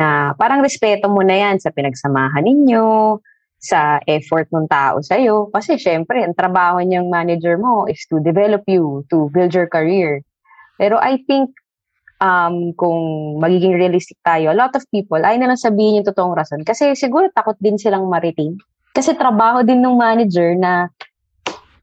Na 0.00 0.32
parang 0.34 0.64
respeto 0.64 1.06
mo 1.12 1.20
na 1.20 1.36
yan 1.36 1.60
sa 1.60 1.70
pinagsamahan 1.70 2.42
ninyo, 2.42 3.20
sa 3.60 3.98
effort 4.06 4.48
ng 4.52 4.68
tao 4.68 5.00
sa'yo. 5.00 5.50
Kasi 5.50 5.80
syempre, 5.80 6.22
ang 6.22 6.36
trabaho 6.36 6.80
niyang 6.80 7.08
manager 7.08 7.56
mo 7.56 7.88
is 7.88 8.00
to 8.08 8.20
develop 8.20 8.62
you, 8.68 9.04
to 9.08 9.32
build 9.32 9.52
your 9.52 9.66
career. 9.66 10.20
Pero 10.76 11.00
I 11.00 11.24
think 11.24 11.50
um, 12.20 12.76
kung 12.76 13.36
magiging 13.40 13.76
realistic 13.76 14.20
tayo, 14.22 14.52
a 14.52 14.58
lot 14.58 14.72
of 14.76 14.84
people 14.92 15.20
ay 15.20 15.40
na 15.40 15.48
lang 15.50 15.60
sabihin 15.60 16.00
yung 16.00 16.08
totoong 16.08 16.36
rason. 16.36 16.62
Kasi 16.62 16.92
siguro 16.94 17.32
takot 17.32 17.56
din 17.58 17.80
silang 17.80 18.06
mariting. 18.08 18.56
Kasi 18.92 19.12
trabaho 19.16 19.60
din 19.60 19.84
ng 19.84 19.96
manager 19.96 20.56
na 20.56 20.88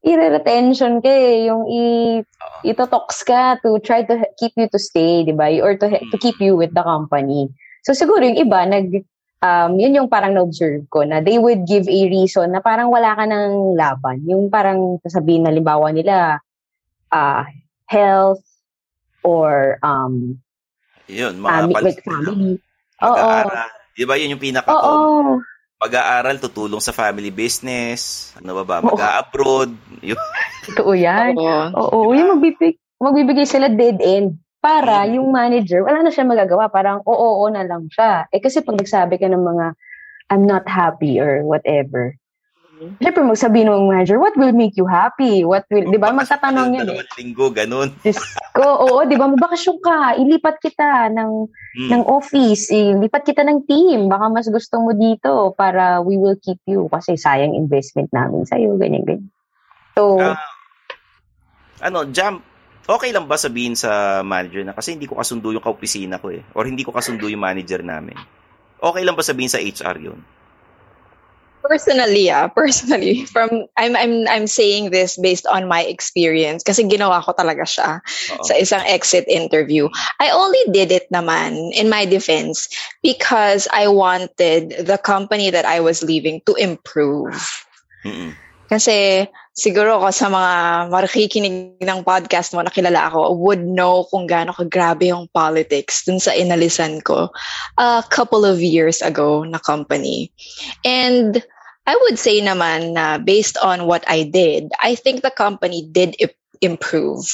i-retention 0.04 1.00
ka 1.00 1.10
eh, 1.10 1.48
yung 1.48 1.64
i- 1.68 2.24
itotox 2.68 3.24
ka 3.24 3.58
to 3.64 3.80
try 3.80 4.04
to 4.04 4.20
keep 4.36 4.52
you 4.60 4.68
to 4.68 4.80
stay, 4.80 5.24
di 5.24 5.32
ba? 5.32 5.48
Or 5.64 5.80
to, 5.80 5.88
to 5.88 6.18
keep 6.20 6.38
you 6.44 6.60
with 6.60 6.76
the 6.76 6.84
company. 6.84 7.48
So 7.88 7.96
siguro 7.96 8.24
yung 8.24 8.40
iba, 8.40 8.68
nag, 8.68 9.04
um, 9.40 9.80
yun 9.80 9.96
yung 9.96 10.12
parang 10.12 10.36
na-observe 10.36 10.84
ko 10.92 11.08
na 11.08 11.24
they 11.24 11.40
would 11.40 11.64
give 11.64 11.88
a 11.88 12.02
reason 12.12 12.52
na 12.52 12.60
parang 12.60 12.92
wala 12.92 13.16
ka 13.16 13.24
ng 13.24 13.80
laban. 13.80 14.24
Yung 14.28 14.52
parang 14.52 15.00
sasabihin 15.04 15.48
na 15.48 15.56
limbawa 15.56 15.92
nila, 15.96 16.44
uh, 17.12 17.44
health, 17.88 18.44
or 19.24 19.80
um 19.82 20.38
yun, 21.08 21.40
mga 21.40 21.50
family, 21.50 21.84
like 21.84 22.04
family. 22.04 22.54
Oo. 23.04 23.28
Di 23.96 24.04
ba 24.08 24.16
yun 24.20 24.36
yung 24.36 24.44
pinaka 24.44 24.72
Oo. 24.72 25.40
Pag-aaral, 25.84 26.40
tutulong 26.40 26.80
sa 26.80 26.96
family 26.96 27.28
business. 27.28 28.32
Ano 28.40 28.56
ba 28.56 28.64
ba? 28.64 28.78
Mag-abroad. 28.80 29.76
Totoo 30.72 30.96
yan. 30.96 31.36
Oo. 31.36 31.64
Oo. 31.76 32.00
Diba? 32.08 32.18
Yung 32.24 32.30
magbibig, 32.40 32.76
magbibigay 33.04 33.44
sila 33.44 33.68
dead 33.68 34.00
end. 34.00 34.40
Para 34.64 35.04
mm. 35.04 35.20
yung 35.20 35.28
manager, 35.36 35.84
wala 35.84 36.08
na 36.08 36.12
siya 36.16 36.24
magagawa. 36.24 36.72
Parang 36.72 37.04
oo, 37.04 37.44
oo 37.44 37.46
na 37.52 37.68
lang 37.68 37.92
siya. 37.92 38.32
Eh 38.32 38.40
kasi 38.40 38.64
pag 38.64 38.80
nagsabi 38.80 39.20
ka 39.20 39.28
ng 39.28 39.44
mga 39.44 39.66
I'm 40.32 40.48
not 40.48 40.64
happy 40.72 41.20
or 41.20 41.44
whatever, 41.44 42.16
Siyempre, 43.00 43.22
magsabi 43.24 43.64
ng 43.64 43.88
manager, 43.90 44.18
what 44.20 44.36
will 44.36 44.56
make 44.56 44.76
you 44.76 44.88
happy? 44.88 45.44
What 45.44 45.68
will, 45.70 45.88
di 45.88 46.00
ba? 46.00 46.12
Magtatanong 46.12 46.80
yan. 46.80 46.86
Dalawang 46.88 47.14
linggo, 47.20 47.46
ganun. 47.54 47.90
Diyos 48.04 48.20
ko, 48.56 48.64
oo, 48.64 48.98
di 49.08 49.16
ba? 49.16 49.30
Mabakasyon 49.30 49.78
ka, 49.80 50.18
ilipat 50.20 50.60
kita 50.60 51.12
ng, 51.14 51.32
hmm. 51.50 51.90
ng 51.90 52.04
office, 52.10 52.74
ilipat 52.74 53.24
kita 53.24 53.44
ng 53.48 53.64
team. 53.66 54.08
Baka 54.12 54.30
mas 54.30 54.48
gusto 54.50 54.82
mo 54.84 54.92
dito 54.92 55.54
para 55.56 56.04
we 56.04 56.20
will 56.20 56.38
keep 56.40 56.60
you 56.68 56.92
kasi 56.92 57.16
sayang 57.16 57.56
investment 57.56 58.12
namin 58.12 58.44
sa'yo, 58.44 58.76
ganyan, 58.76 59.04
ganyan. 59.08 59.32
So, 59.94 60.18
uh, 60.18 60.38
ano, 61.84 62.10
Jam, 62.10 62.42
okay 62.88 63.14
lang 63.14 63.30
ba 63.30 63.38
sabihin 63.38 63.78
sa 63.78 64.22
manager 64.26 64.64
na 64.66 64.76
kasi 64.76 64.96
hindi 64.98 65.06
ko 65.06 65.20
kasundo 65.20 65.54
yung 65.54 65.64
kaopisina 65.64 66.18
ko 66.20 66.34
eh 66.34 66.44
or 66.58 66.66
hindi 66.66 66.82
ko 66.82 66.92
kasundo 66.92 67.30
yung 67.30 67.44
manager 67.44 67.86
namin? 67.86 68.18
Okay 68.84 69.04
lang 69.06 69.16
ba 69.16 69.24
sabihin 69.24 69.52
sa 69.52 69.62
HR 69.62 69.98
yun? 70.02 70.20
Personally, 71.64 72.28
yeah, 72.28 72.52
personally, 72.52 73.24
from 73.34 73.72
I'm 73.80 73.96
I'm 73.96 74.28
I'm 74.28 74.48
saying 74.48 74.92
this 74.92 75.16
based 75.16 75.48
on 75.48 75.72
my 75.72 75.88
experience 75.88 76.60
kasi 76.60 76.84
ginawa 76.92 77.24
ko 77.24 77.32
talaga 77.32 77.64
siya 77.64 78.04
Oo. 78.36 78.44
sa 78.44 78.54
isang 78.60 78.84
exit 78.84 79.24
interview. 79.32 79.88
I 80.20 80.36
only 80.36 80.60
did 80.76 80.92
it 80.92 81.08
naman 81.08 81.72
in 81.72 81.88
my 81.88 82.04
defense 82.04 82.68
because 83.00 83.72
I 83.72 83.88
wanted 83.88 84.76
the 84.84 85.00
company 85.00 85.56
that 85.56 85.64
I 85.64 85.80
was 85.80 86.04
leaving 86.04 86.44
to 86.52 86.54
improve. 86.60 87.40
Mm-mm. 88.04 88.36
Kasi 88.74 89.30
siguro 89.54 90.02
ko 90.02 90.10
sa 90.10 90.34
mga 90.34 90.54
makikinig 90.90 91.78
ng 91.78 92.02
podcast 92.02 92.58
mo 92.58 92.66
na 92.66 92.74
kilala 92.74 93.06
ako 93.06 93.38
would 93.38 93.62
know 93.62 94.10
kung 94.10 94.26
gaano 94.26 94.50
kagrabe 94.50 95.14
yung 95.14 95.30
politics 95.30 96.10
dun 96.10 96.18
sa 96.18 96.34
inalisan 96.34 96.98
ko 97.06 97.30
a 97.78 98.02
couple 98.10 98.42
of 98.42 98.58
years 98.66 99.06
ago 99.06 99.46
na 99.46 99.62
company. 99.62 100.34
And 100.82 101.38
I 101.86 101.94
would 102.02 102.18
say 102.18 102.42
naman 102.42 102.98
na 102.98 103.22
based 103.22 103.62
on 103.62 103.86
what 103.86 104.02
I 104.10 104.26
did, 104.26 104.74
I 104.82 104.98
think 104.98 105.22
the 105.22 105.30
company 105.30 105.86
did 105.86 106.18
improve 106.58 107.30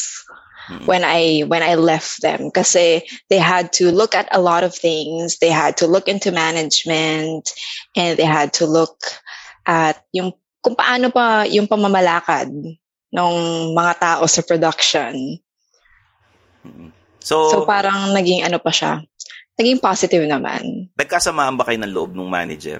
Mm-mm. 0.68 0.92
when 0.92 1.08
I 1.08 1.48
when 1.48 1.64
I 1.64 1.80
left 1.80 2.20
them 2.20 2.52
kasi 2.52 3.08
they 3.32 3.40
had 3.40 3.72
to 3.80 3.96
look 3.96 4.12
at 4.12 4.28
a 4.36 4.44
lot 4.44 4.68
of 4.68 4.76
things. 4.76 5.40
They 5.40 5.56
had 5.56 5.80
to 5.80 5.88
look 5.88 6.12
into 6.12 6.36
management 6.36 7.56
and 7.96 8.20
they 8.20 8.28
had 8.28 8.52
to 8.60 8.68
look 8.68 9.00
at 9.64 10.04
yung 10.12 10.36
kung 10.60 10.76
paano 10.76 11.08
pa 11.10 11.48
yung 11.48 11.66
pamamalakad 11.66 12.52
ng 13.10 13.34
mga 13.74 13.94
tao 13.98 14.24
sa 14.26 14.42
production. 14.44 15.16
So, 17.20 17.52
So 17.52 17.58
parang 17.64 18.12
naging 18.12 18.44
ano 18.44 18.60
pa 18.60 18.72
siya. 18.72 19.04
Naging 19.60 19.84
positive 19.84 20.24
naman. 20.24 20.88
nagkasamaan 20.96 21.60
ba 21.60 21.68
kayo 21.68 21.80
ng 21.84 21.92
loob 21.92 22.12
ng 22.16 22.32
manager? 22.32 22.80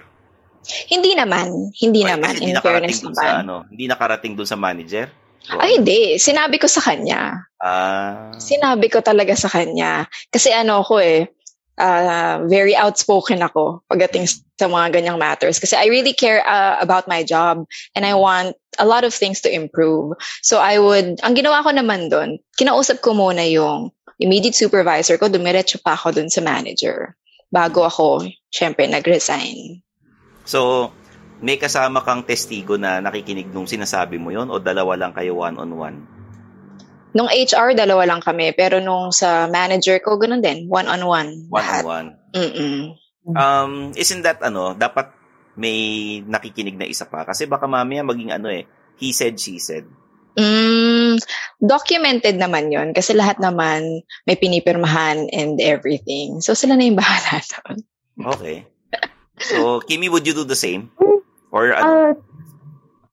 Hindi 0.88 1.16
naman, 1.16 1.72
hindi 1.76 2.04
Or 2.04 2.10
naman 2.16 2.36
hindi 2.36 2.52
in 2.52 2.56
nakarating 2.56 2.92
fairness 2.94 3.04
naman. 3.04 3.16
sa 3.20 3.40
ano, 3.44 3.56
hindi 3.72 3.86
nakarating 3.88 4.34
dun 4.36 4.48
sa 4.48 4.60
manager? 4.60 5.08
O 5.50 5.60
Ay 5.60 5.80
hindi, 5.80 6.20
sinabi 6.20 6.60
ko 6.60 6.68
sa 6.68 6.84
kanya. 6.84 7.48
Ah, 7.64 8.32
Sinabi 8.38 8.92
ko 8.92 9.00
talaga 9.00 9.34
sa 9.40 9.48
kanya. 9.48 10.04
Kasi 10.30 10.52
ano 10.52 10.84
ako 10.84 11.00
eh, 11.00 11.32
uh, 11.80 12.44
very 12.46 12.76
outspoken 12.76 13.40
ako 13.42 13.82
pagdating 13.88 14.28
sa 14.28 14.68
mga 14.68 15.00
ganyang 15.00 15.18
matters. 15.18 15.58
Kasi 15.58 15.80
I 15.80 15.88
really 15.88 16.14
care 16.14 16.44
uh, 16.44 16.78
about 16.84 17.08
my 17.08 17.24
job 17.24 17.64
and 17.96 18.04
I 18.04 18.14
want 18.20 18.60
a 18.78 18.86
lot 18.86 19.08
of 19.08 19.16
things 19.16 19.42
to 19.48 19.50
improve. 19.50 20.20
So 20.44 20.60
I 20.60 20.78
would, 20.78 21.24
ang 21.24 21.34
ginawa 21.34 21.64
ko 21.64 21.72
naman 21.72 22.12
doon, 22.12 22.44
kinausap 22.60 23.00
ko 23.00 23.16
muna 23.16 23.48
yung 23.48 23.96
immediate 24.20 24.60
supervisor 24.60 25.16
ko, 25.16 25.32
dumiretso 25.32 25.80
pa 25.80 25.96
ako 25.96 26.20
doon 26.20 26.30
sa 26.30 26.44
manager. 26.44 27.16
Bago 27.50 27.88
ako, 27.88 28.28
syempre, 28.52 28.86
nag-resign. 28.86 29.82
so 30.50 30.90
may 31.40 31.56
kasama 31.56 32.04
kang 32.04 32.28
testigo 32.28 32.76
na 32.76 33.00
nakikinig 33.00 33.48
nung 33.54 33.70
sinasabi 33.70 34.20
mo 34.20 34.28
yon 34.34 34.52
o 34.52 34.60
dalawa 34.60 35.00
lang 35.00 35.16
kayo 35.16 35.40
one-on-one? 35.40 36.19
Nung 37.14 37.30
HR, 37.30 37.74
dalawa 37.74 38.06
lang 38.06 38.22
kami. 38.22 38.54
Pero 38.54 38.78
nung 38.78 39.10
sa 39.10 39.50
manager 39.50 39.98
ko, 40.02 40.22
ganun 40.22 40.44
din. 40.44 40.70
One-on-one. 40.70 41.50
One-on-one. 41.50 42.18
Mm-mm. 42.36 42.94
Um, 43.30 43.94
isn't 43.98 44.26
that 44.26 44.42
ano, 44.42 44.74
dapat 44.74 45.14
may 45.60 46.20
nakikinig 46.24 46.78
na 46.78 46.88
isa 46.88 47.06
pa? 47.10 47.26
Kasi 47.26 47.46
baka 47.50 47.66
mamaya 47.66 48.06
maging 48.06 48.32
ano 48.32 48.48
eh, 48.50 48.64
he 48.98 49.12
said, 49.12 49.38
she 49.38 49.60
said. 49.60 49.86
Mm, 50.40 51.20
documented 51.60 52.40
naman 52.40 52.72
yon 52.72 52.96
kasi 52.96 53.12
lahat 53.12 53.44
naman 53.44 54.06
may 54.24 54.40
pinipirmahan 54.40 55.28
and 55.36 55.60
everything. 55.60 56.40
So 56.40 56.56
sila 56.56 56.80
na 56.80 56.88
yung 56.88 56.96
bahala 56.96 57.44
doon. 57.52 57.78
Okay. 58.38 58.70
So, 59.40 59.80
Kimi, 59.80 60.12
would 60.12 60.28
you 60.28 60.36
do 60.36 60.44
the 60.44 60.56
same? 60.60 60.92
Or 61.52 61.72
ano, 61.72 62.20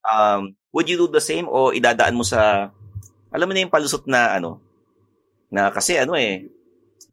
Ah, 0.07 0.39
um, 0.39 0.55
would 0.71 0.87
you 0.87 0.99
do 0.99 1.11
the 1.11 1.23
same 1.23 1.47
o 1.51 1.75
idadaan 1.75 2.15
mo 2.15 2.23
sa, 2.23 2.71
alam 3.37 3.47
mo 3.47 3.53
na 3.53 3.61
yung 3.61 3.75
palusot 3.75 4.09
na 4.09 4.33
ano, 4.33 4.65
na 5.53 5.69
kasi 5.69 6.01
ano 6.01 6.17
eh, 6.17 6.49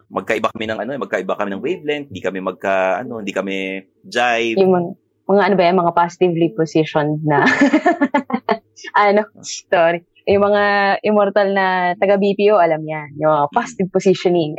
magkaiba 0.07 0.47
kami 0.55 0.65
ng 0.71 0.79
ano 0.79 0.91
eh, 0.95 0.99
magkaiba 1.03 1.35
kami 1.35 1.49
ng 1.51 1.63
wavelength, 1.63 2.07
hindi 2.07 2.23
kami 2.23 2.39
magka, 2.39 3.03
ano, 3.03 3.19
hindi 3.19 3.35
kami 3.35 3.83
jive. 4.07 4.55
yung 4.55 4.71
mga, 4.71 4.89
mga 5.27 5.41
ano 5.43 5.55
ba 5.59 5.63
yan, 5.67 5.77
mga 5.83 5.93
positively 5.97 6.47
positioned 6.55 7.19
na, 7.27 7.43
ano, 9.11 9.27
sorry. 9.43 10.07
Yung 10.23 10.47
mga 10.47 10.63
immortal 11.03 11.51
na 11.51 11.99
taga-BPO, 11.99 12.55
alam 12.55 12.79
niya. 12.87 13.11
Yung 13.19 13.27
mga 13.27 13.47
positive 13.51 13.91
positioning. 13.91 14.55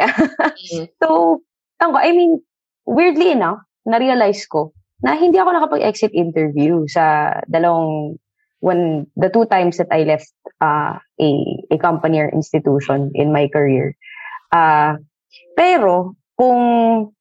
so, 1.00 1.40
tango, 1.80 1.96
I 1.96 2.12
mean, 2.12 2.44
weirdly 2.84 3.32
enough, 3.32 3.64
na-realize 3.88 4.44
ko 4.44 4.76
na 5.00 5.16
hindi 5.16 5.40
ako 5.40 5.56
nakapag-exit 5.56 6.12
interview 6.12 6.84
sa 6.84 7.32
dalawang 7.48 8.20
when 8.64 9.04
the 9.20 9.28
two 9.28 9.44
times 9.52 9.76
that 9.76 9.92
I 9.92 10.08
left 10.08 10.32
uh, 10.64 10.96
a 11.20 11.28
a 11.68 11.76
company 11.76 12.24
or 12.24 12.32
institution 12.32 13.12
in 13.12 13.28
my 13.28 13.52
career. 13.52 13.92
Uh, 14.48 14.96
pero 15.52 16.16
kung 16.40 17.12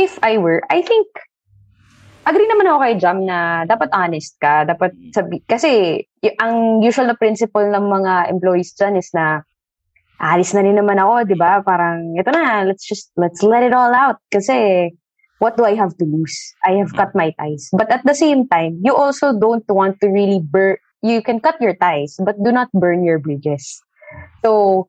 if 0.00 0.16
I 0.24 0.40
were, 0.40 0.64
I 0.72 0.80
think 0.80 1.12
agree 2.24 2.48
naman 2.48 2.72
ako 2.72 2.78
kay 2.80 2.94
Jam 2.96 3.28
na 3.28 3.68
dapat 3.68 3.92
honest 3.92 4.40
ka, 4.40 4.64
dapat 4.64 4.96
sabi 5.12 5.44
kasi 5.44 6.00
y- 6.24 6.36
ang 6.40 6.80
usual 6.80 7.12
na 7.12 7.20
principle 7.20 7.68
ng 7.68 7.84
mga 7.92 8.32
employees 8.32 8.72
dyan 8.80 8.96
is 8.96 9.12
na 9.12 9.44
alis 10.20 10.56
na 10.56 10.64
rin 10.64 10.76
naman 10.76 10.96
ako, 10.96 11.28
'di 11.28 11.36
ba? 11.36 11.60
Parang 11.60 12.16
ito 12.16 12.32
na, 12.32 12.64
let's 12.64 12.88
just 12.88 13.12
let's 13.20 13.44
let 13.44 13.60
it 13.60 13.76
all 13.76 13.92
out 13.92 14.16
kasi 14.32 14.88
what 15.40 15.56
do 15.56 15.64
I 15.64 15.74
have 15.74 15.96
to 15.98 16.04
lose? 16.04 16.36
I 16.64 16.78
have 16.78 16.94
cut 16.94 17.16
my 17.16 17.34
ties. 17.40 17.68
But 17.72 17.90
at 17.90 18.04
the 18.04 18.14
same 18.14 18.46
time, 18.46 18.78
you 18.84 18.94
also 18.94 19.32
don't 19.32 19.66
want 19.68 19.98
to 20.00 20.08
really 20.08 20.40
burn 20.40 20.76
you 21.02 21.24
can 21.24 21.40
cut 21.40 21.56
your 21.60 21.74
ties, 21.74 22.16
but 22.20 22.36
do 22.44 22.52
not 22.52 22.68
burn 22.72 23.04
your 23.04 23.18
bridges. 23.18 23.80
So, 24.44 24.88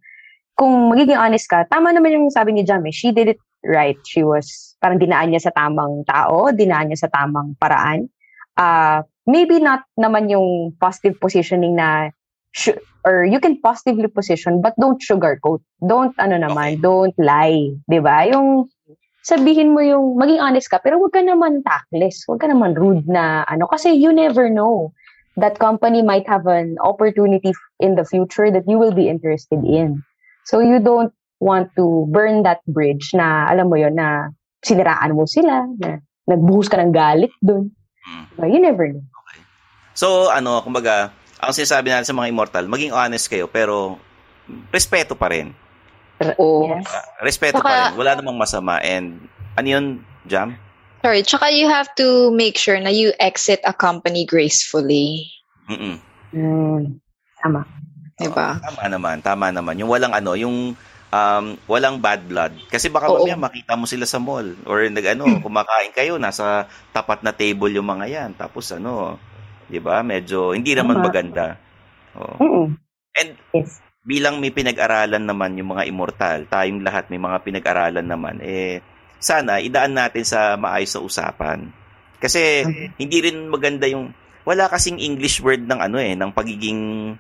kung 0.60 0.92
magiging 0.92 1.18
honest 1.18 1.48
ka, 1.48 1.64
tama 1.72 1.96
naman 1.96 2.12
yung 2.12 2.28
sabi 2.30 2.52
ni 2.52 2.64
Jam 2.68 2.84
eh. 2.86 2.92
She 2.92 3.16
did 3.16 3.32
it 3.32 3.40
right. 3.64 3.98
She 4.06 4.24
was, 4.24 4.76
parang 4.84 5.00
dinaan 5.00 5.32
niya 5.32 5.48
sa 5.48 5.56
tamang 5.56 6.04
tao, 6.06 6.52
dinaan 6.52 6.92
niya 6.92 7.08
sa 7.08 7.10
tamang 7.10 7.56
paraan. 7.58 8.12
Uh, 8.60 9.08
maybe 9.24 9.64
not 9.64 9.88
naman 9.96 10.28
yung 10.28 10.76
positive 10.78 11.16
positioning 11.24 11.80
na, 11.80 12.12
sh- 12.52 12.78
or 13.08 13.26
you 13.26 13.40
can 13.40 13.58
positively 13.64 14.06
position, 14.12 14.62
but 14.62 14.76
don't 14.78 15.02
sugarcoat. 15.02 15.64
Don't, 15.82 16.14
ano 16.20 16.38
naman, 16.38 16.84
don't 16.84 17.16
lie. 17.18 17.74
ba 17.88 18.28
Yung, 18.28 18.68
sabihin 19.22 19.74
mo 19.74 19.82
yung, 19.82 20.18
maging 20.18 20.42
honest 20.42 20.70
ka, 20.70 20.82
pero 20.82 20.98
wag 20.98 21.14
ka 21.14 21.22
naman 21.22 21.62
tactless. 21.62 22.26
Wag 22.26 22.42
ka 22.42 22.48
naman 22.50 22.74
rude 22.74 23.06
na, 23.06 23.46
ano, 23.46 23.70
kasi 23.70 23.94
you 23.94 24.10
never 24.14 24.50
know. 24.50 24.94
That 25.40 25.64
company 25.64 26.04
might 26.04 26.28
have 26.28 26.44
an 26.46 26.76
opportunity 26.84 27.56
in 27.80 27.96
the 27.96 28.04
future 28.04 28.52
that 28.52 28.68
you 28.68 28.76
will 28.76 28.92
be 28.92 29.08
interested 29.08 29.64
in. 29.64 30.04
So 30.44 30.60
you 30.60 30.84
don't 30.84 31.16
want 31.40 31.72
to 31.80 32.06
burn 32.12 32.44
that 32.44 32.60
bridge 32.68 33.16
na, 33.16 33.48
alam 33.48 33.72
mo 33.72 33.80
yon 33.80 33.96
na 33.96 34.36
siniraan 34.60 35.16
mo 35.16 35.24
sila, 35.24 35.66
na 35.80 36.04
nagbuhos 36.28 36.68
ka 36.68 36.78
ng 36.78 36.92
galit 36.92 37.32
dun. 37.40 37.72
Diba? 38.36 38.46
You 38.52 38.60
never 38.60 38.92
know. 38.92 39.06
So, 39.96 40.32
ano, 40.32 40.64
kumbaga, 40.64 41.12
ang 41.42 41.54
sinasabi 41.56 41.92
natin 41.92 42.08
sa 42.08 42.16
mga 42.16 42.30
immortal, 42.32 42.66
maging 42.70 42.94
honest 42.94 43.28
kayo, 43.28 43.50
pero 43.50 43.98
respeto 44.72 45.18
pa 45.18 45.32
rin. 45.32 45.56
Oo. 46.22 46.70
Yes. 46.70 46.88
Respeto 47.22 47.58
Saka- 47.60 47.66
pa 47.66 47.74
rin. 47.90 47.98
Wala 47.98 48.12
namang 48.18 48.38
masama. 48.38 48.78
And, 48.80 49.18
ano 49.56 49.68
yun, 49.68 49.86
Jam? 50.26 50.56
Sorry, 51.02 51.26
tsaka 51.26 51.50
you 51.50 51.66
have 51.66 51.90
to 51.98 52.30
make 52.30 52.56
sure 52.56 52.78
na 52.78 52.94
you 52.94 53.10
exit 53.18 53.58
a 53.66 53.74
company 53.74 54.22
gracefully. 54.22 55.26
Mm-mm. 55.66 55.98
Mm, 56.30 57.02
tama. 57.42 57.66
Diba? 58.22 58.62
Tama 58.62 58.84
naman, 58.86 59.18
tama 59.20 59.50
naman. 59.50 59.82
Yung 59.82 59.90
walang 59.90 60.14
ano, 60.14 60.38
yung 60.38 60.78
um, 61.10 61.46
walang 61.66 61.98
bad 61.98 62.22
blood. 62.26 62.54
Kasi 62.70 62.88
baka 62.88 63.10
Oo. 63.10 63.26
mamaya 63.26 63.34
makita 63.36 63.74
mo 63.74 63.90
sila 63.90 64.06
sa 64.06 64.22
mall 64.22 64.54
or 64.64 64.86
nag 64.86 65.18
ano, 65.18 65.42
kumakain 65.42 65.90
kayo 65.92 66.22
nasa 66.22 66.66
tapat 66.94 67.26
na 67.26 67.34
table 67.34 67.74
yung 67.74 67.90
mga 67.90 68.06
yan. 68.08 68.30
Tapos 68.38 68.70
ano, 68.70 69.18
'di 69.68 69.82
ba? 69.82 70.06
Medyo 70.06 70.54
hindi 70.54 70.78
naman 70.78 71.02
Tama. 71.02 71.06
maganda. 71.10 71.46
Oo. 72.14 72.36
Mm-mm. 72.38 72.68
And 73.18 73.30
Yes. 73.52 73.82
Bilang 74.02 74.42
may 74.42 74.50
pinag-aralan 74.50 75.22
naman 75.22 75.58
yung 75.62 75.78
mga 75.78 75.86
immortal, 75.86 76.50
tayong 76.50 76.82
lahat 76.82 77.08
may 77.14 77.22
mga 77.22 77.38
pinag-aralan 77.46 78.08
naman, 78.08 78.42
eh, 78.42 78.82
sana 79.22 79.62
idaan 79.62 79.94
natin 79.94 80.26
sa 80.26 80.58
maayos 80.58 80.98
na 80.98 81.06
usapan. 81.06 81.60
Kasi 82.18 82.66
hindi 82.98 83.18
rin 83.22 83.50
maganda 83.50 83.86
yung, 83.86 84.10
wala 84.42 84.66
kasing 84.70 84.98
English 84.98 85.42
word 85.46 85.70
ng 85.70 85.78
ano 85.78 86.02
eh, 86.02 86.18
ng 86.18 86.32
pagiging, 86.34 87.14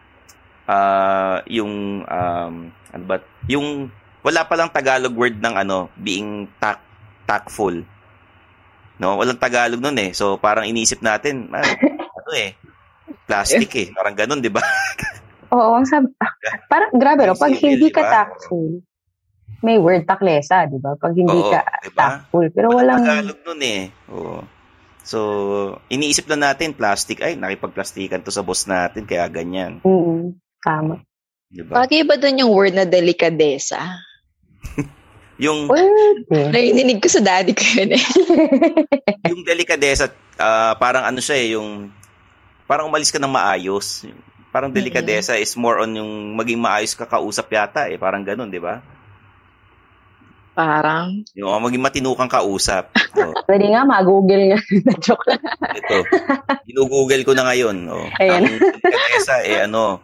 ah, 0.65 1.46
yung, 1.46 2.02
um, 2.02 2.54
ano 2.74 3.04
ba, 3.06 3.22
yung, 3.46 3.94
wala 4.26 4.46
palang 4.46 4.74
Tagalog 4.74 5.13
word 5.13 5.38
ng 5.38 5.54
ano, 5.54 5.94
being 5.98 6.50
tact, 6.58 6.82
tactful. 7.30 7.86
No, 9.02 9.17
walang 9.17 9.41
Tagalog 9.41 9.82
nun 9.82 9.98
eh. 9.98 10.13
So 10.13 10.38
parang 10.38 10.70
iniisip 10.70 11.02
natin, 11.02 11.50
ah, 11.54 11.65
ano 12.22 12.32
eh, 12.38 12.54
plastic 13.26 13.70
eh, 13.78 13.88
parang 13.94 14.13
ganun, 14.13 14.41
'di 14.41 14.54
ba? 14.54 14.62
Oo, 15.51 15.69
ang 15.75 15.87
sabi, 15.87 16.07
parang 16.71 16.91
grabe 16.95 17.27
no, 17.27 17.35
pag 17.35 17.51
hindi 17.55 17.87
di 17.87 17.89
ka 17.91 18.03
tactful, 18.03 18.79
may 19.61 19.77
word 19.77 20.07
taklesa, 20.09 20.65
di 20.65 20.81
ba? 20.81 20.97
Pag 20.97 21.13
hindi 21.13 21.37
Oo, 21.37 21.51
ka 21.51 21.61
di 21.83 21.91
ba? 21.93 21.99
tactful. 22.01 22.45
Pero 22.49 22.67
walang, 22.73 23.03
Tagalog 23.03 23.39
nun 23.45 23.61
eh. 23.61 23.81
Oo. 24.09 24.41
So, 25.01 25.19
iniisip 25.89 26.29
lang 26.29 26.45
natin, 26.45 26.77
plastic, 26.77 27.21
ay, 27.25 27.33
nakipagplastikan 27.33 28.21
to 28.21 28.29
sa 28.29 28.45
boss 28.45 28.69
natin, 28.69 29.05
kaya 29.05 29.25
ganyan. 29.29 29.81
mm 29.81 30.37
tama. 30.61 31.01
Di 31.49 31.65
ba? 31.65 31.83
Bagay 31.83 32.05
ba 32.05 32.21
doon 32.21 32.45
yung 32.45 32.53
word 32.53 32.77
na 32.77 32.85
delikadesa? 32.85 33.81
Yung, 35.41 35.65
Pwede. 35.65 36.53
Narinig 36.53 37.01
ko 37.01 37.09
sa 37.09 37.17
daddy 37.17 37.57
ko 37.57 37.65
yun 37.81 37.97
eh. 37.97 38.05
yung 39.33 39.41
delikadesa, 39.41 40.13
ah, 40.37 40.77
parang 40.77 41.01
ano 41.01 41.17
siya 41.17 41.33
eh, 41.33 41.57
yung, 41.57 41.89
parang 42.69 42.85
umalis 42.85 43.09
ka 43.09 43.17
ng 43.17 43.33
maayos. 43.33 44.05
Parang 44.51 44.75
delikadesa 44.75 45.39
is 45.39 45.55
more 45.55 45.79
on 45.79 45.95
yung 45.95 46.35
maging 46.35 46.59
maayos 46.59 46.91
ka 46.91 47.07
kausap 47.07 47.47
yata 47.55 47.87
eh. 47.87 47.95
Parang 47.95 48.27
ganun, 48.27 48.51
di 48.51 48.59
ba? 48.59 48.83
Parang, 50.51 51.23
Yung 51.39 51.47
oh, 51.47 51.63
maging 51.63 51.79
matinukang 51.79 52.29
kausap. 52.31 52.91
Oh, 53.11 53.35
Pwede 53.43 53.67
nga, 53.67 53.83
mag-google 53.83 54.55
nga. 54.55 54.59
Joke 55.03 55.27
lang. 55.27 55.43
ito. 55.75 55.99
Ginugoogle 56.63 57.27
ko 57.27 57.35
na 57.35 57.43
ngayon. 57.43 57.91
Oh. 57.91 58.07
Ayan. 58.23 58.47
Ang 58.47 58.59
delikadesa 58.63 59.35
eh 59.43 59.59
ano, 59.67 59.99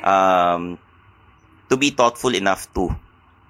um, 0.00 0.80
to 1.68 1.76
be 1.76 1.92
thoughtful 1.92 2.32
enough 2.32 2.64
to. 2.72 2.88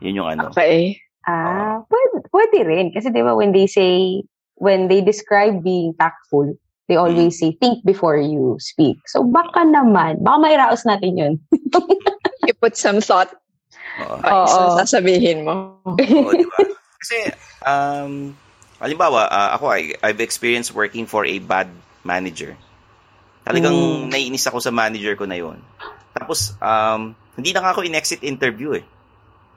Yun 0.03 0.19
yung 0.19 0.29
ano. 0.35 0.51
okay. 0.51 0.99
Ah, 1.23 1.87
pwede, 1.87 2.15
pwede 2.35 2.59
rin. 2.67 2.87
Kasi 2.91 3.15
di 3.15 3.23
ba 3.23 3.39
when 3.39 3.55
they 3.55 3.71
say, 3.71 4.27
when 4.59 4.91
they 4.91 5.07
describe 5.07 5.63
being 5.63 5.95
tactful, 5.95 6.59
they 6.87 6.97
always 6.97 7.39
say, 7.39 7.51
think 7.59 7.83
before 7.83 8.17
you 8.17 8.57
speak. 8.59 9.03
So 9.11 9.27
baka 9.27 9.67
naman, 9.67 10.23
baka 10.23 10.39
mairaos 10.39 10.87
natin 10.87 11.13
yun. 11.19 11.35
You 12.47 12.55
put 12.55 12.79
some 12.79 13.03
thought 13.03 13.35
Oo. 13.99 14.23
sa 14.23 14.35
Oo. 14.47 14.77
sasabihin 14.79 15.43
mo. 15.43 15.83
Oo, 15.83 15.99
di 16.31 16.47
ba? 16.47 16.59
Kasi, 17.03 17.19
um, 17.67 18.35
halimbawa, 18.79 19.27
ah, 19.27 19.59
ako, 19.59 19.67
I, 19.75 19.99
I've 19.99 20.23
experienced 20.23 20.71
working 20.71 21.11
for 21.11 21.27
a 21.27 21.39
bad 21.43 21.67
manager. 22.07 22.55
Talagang 23.43 23.75
Mm. 23.75 24.11
naiinis 24.11 24.47
ako 24.47 24.59
sa 24.59 24.71
manager 24.71 25.15
ko 25.19 25.27
na 25.27 25.39
yon. 25.39 25.59
Tapos, 26.15 26.55
um, 26.59 27.15
hindi 27.35 27.51
na 27.51 27.63
nga 27.67 27.75
ako 27.75 27.83
in-exit 27.83 28.23
interview 28.23 28.79
eh. 28.79 28.85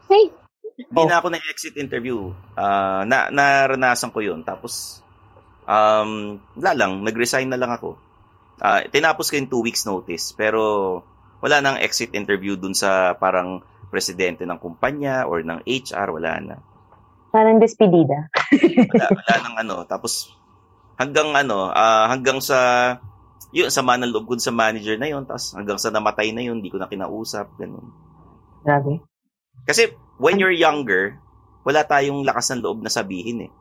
Hey. 0.10 0.34
Hindi 0.80 0.96
Oh. 0.96 1.10
na 1.12 1.20
ako 1.20 1.28
na-exit 1.30 1.76
interview. 1.76 2.32
Ah, 2.56 3.04
na, 3.04 3.28
naranasan 3.30 4.10
ko 4.10 4.24
yun. 4.24 4.42
Tapos, 4.42 5.04
um, 5.70 6.42
wala 6.58 6.72
lang, 6.74 6.92
nag-resign 7.06 7.48
na 7.54 7.62
lang 7.62 7.70
ako. 7.70 7.94
Ah, 8.60 8.84
tinapos 8.84 9.30
ko 9.30 9.38
yung 9.38 9.52
two 9.52 9.64
weeks 9.64 9.86
notice. 9.86 10.34
Pero, 10.34 10.60
wala 11.40 11.62
nang 11.62 11.78
exit 11.80 12.12
interview 12.18 12.58
dun 12.58 12.74
sa 12.76 13.16
parang 13.16 13.62
presidente 13.94 14.44
ng 14.44 14.60
kumpanya 14.60 15.30
or 15.30 15.46
ng 15.46 15.64
HR, 15.64 16.10
wala 16.12 16.32
na. 16.42 16.56
Parang 17.30 17.62
despedida. 17.62 18.28
wala, 18.92 19.06
wala 19.14 19.36
nang 19.46 19.56
ano. 19.62 19.76
Tapos, 19.86 20.34
hanggang 20.98 21.32
ano, 21.38 21.70
ah, 21.72 22.10
hanggang 22.10 22.42
sa, 22.42 22.58
yun, 23.54 23.70
sama 23.70 23.96
ng 23.96 24.12
loob 24.12 24.26
ko 24.28 24.34
sa 24.42 24.52
manager 24.52 24.98
na 24.98 25.08
yun. 25.08 25.24
Tapos, 25.24 25.54
hanggang 25.54 25.78
sa 25.78 25.94
namatay 25.94 26.34
na 26.34 26.44
yun, 26.44 26.60
hindi 26.60 26.74
ko 26.74 26.82
na 26.82 26.90
kinausap. 26.90 27.56
Ganun. 27.56 27.94
Grabe. 28.66 29.00
Kasi, 29.64 29.94
when 30.20 30.42
you're 30.42 30.54
younger, 30.54 31.16
wala 31.64 31.86
tayong 31.86 32.26
lakas 32.28 32.52
ng 32.52 32.66
loob 32.66 32.84
na 32.84 32.92
sabihin 32.92 33.48
eh. 33.48 33.52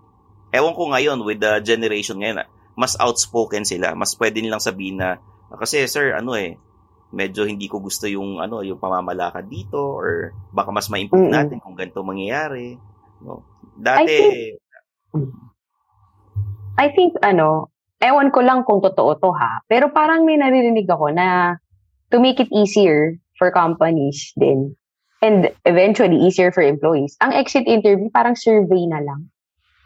Ewan 0.54 0.74
ko 0.74 0.88
ngayon, 0.92 1.20
with 1.24 1.40
the 1.40 1.60
generation 1.60 2.20
ngayon, 2.20 2.44
mas 2.78 2.94
outspoken 2.96 3.66
sila. 3.66 3.92
Mas 3.92 4.14
pwede 4.16 4.40
nilang 4.40 4.62
sabihin 4.62 5.02
na, 5.02 5.18
"Ah, 5.50 5.58
kasi 5.58 5.84
sir, 5.90 6.14
ano 6.14 6.38
eh, 6.38 6.56
medyo 7.12 7.48
hindi 7.48 7.66
ko 7.68 7.80
gusto 7.80 8.04
yung 8.04 8.36
ano 8.36 8.60
yung 8.60 8.76
pamamalakad 8.76 9.48
dito 9.48 9.80
or 9.80 10.36
baka 10.52 10.68
mas 10.68 10.92
ma-improve 10.92 11.32
Mm-mm. 11.32 11.36
natin 11.40 11.58
kung 11.60 11.72
ganito 11.72 12.04
mangyayari. 12.04 12.76
No? 13.24 13.44
Dati, 13.78 14.52
I 16.78 16.86
think, 16.94 17.18
ano, 17.24 17.72
ewan 17.98 18.30
ko 18.30 18.44
lang 18.44 18.62
kung 18.62 18.78
totoo 18.78 19.18
to 19.18 19.30
ha, 19.34 19.64
pero 19.66 19.90
parang 19.90 20.22
may 20.22 20.38
naririnig 20.38 20.86
ako 20.86 21.10
na 21.10 21.58
to 22.12 22.22
make 22.22 22.38
it 22.38 22.50
easier 22.54 23.18
for 23.40 23.50
companies 23.50 24.30
din 24.38 24.78
and 25.18 25.50
eventually 25.66 26.14
easier 26.22 26.54
for 26.54 26.62
employees, 26.62 27.18
ang 27.18 27.34
exit 27.34 27.66
interview 27.66 28.06
parang 28.14 28.38
survey 28.38 28.86
na 28.86 29.02
lang. 29.02 29.26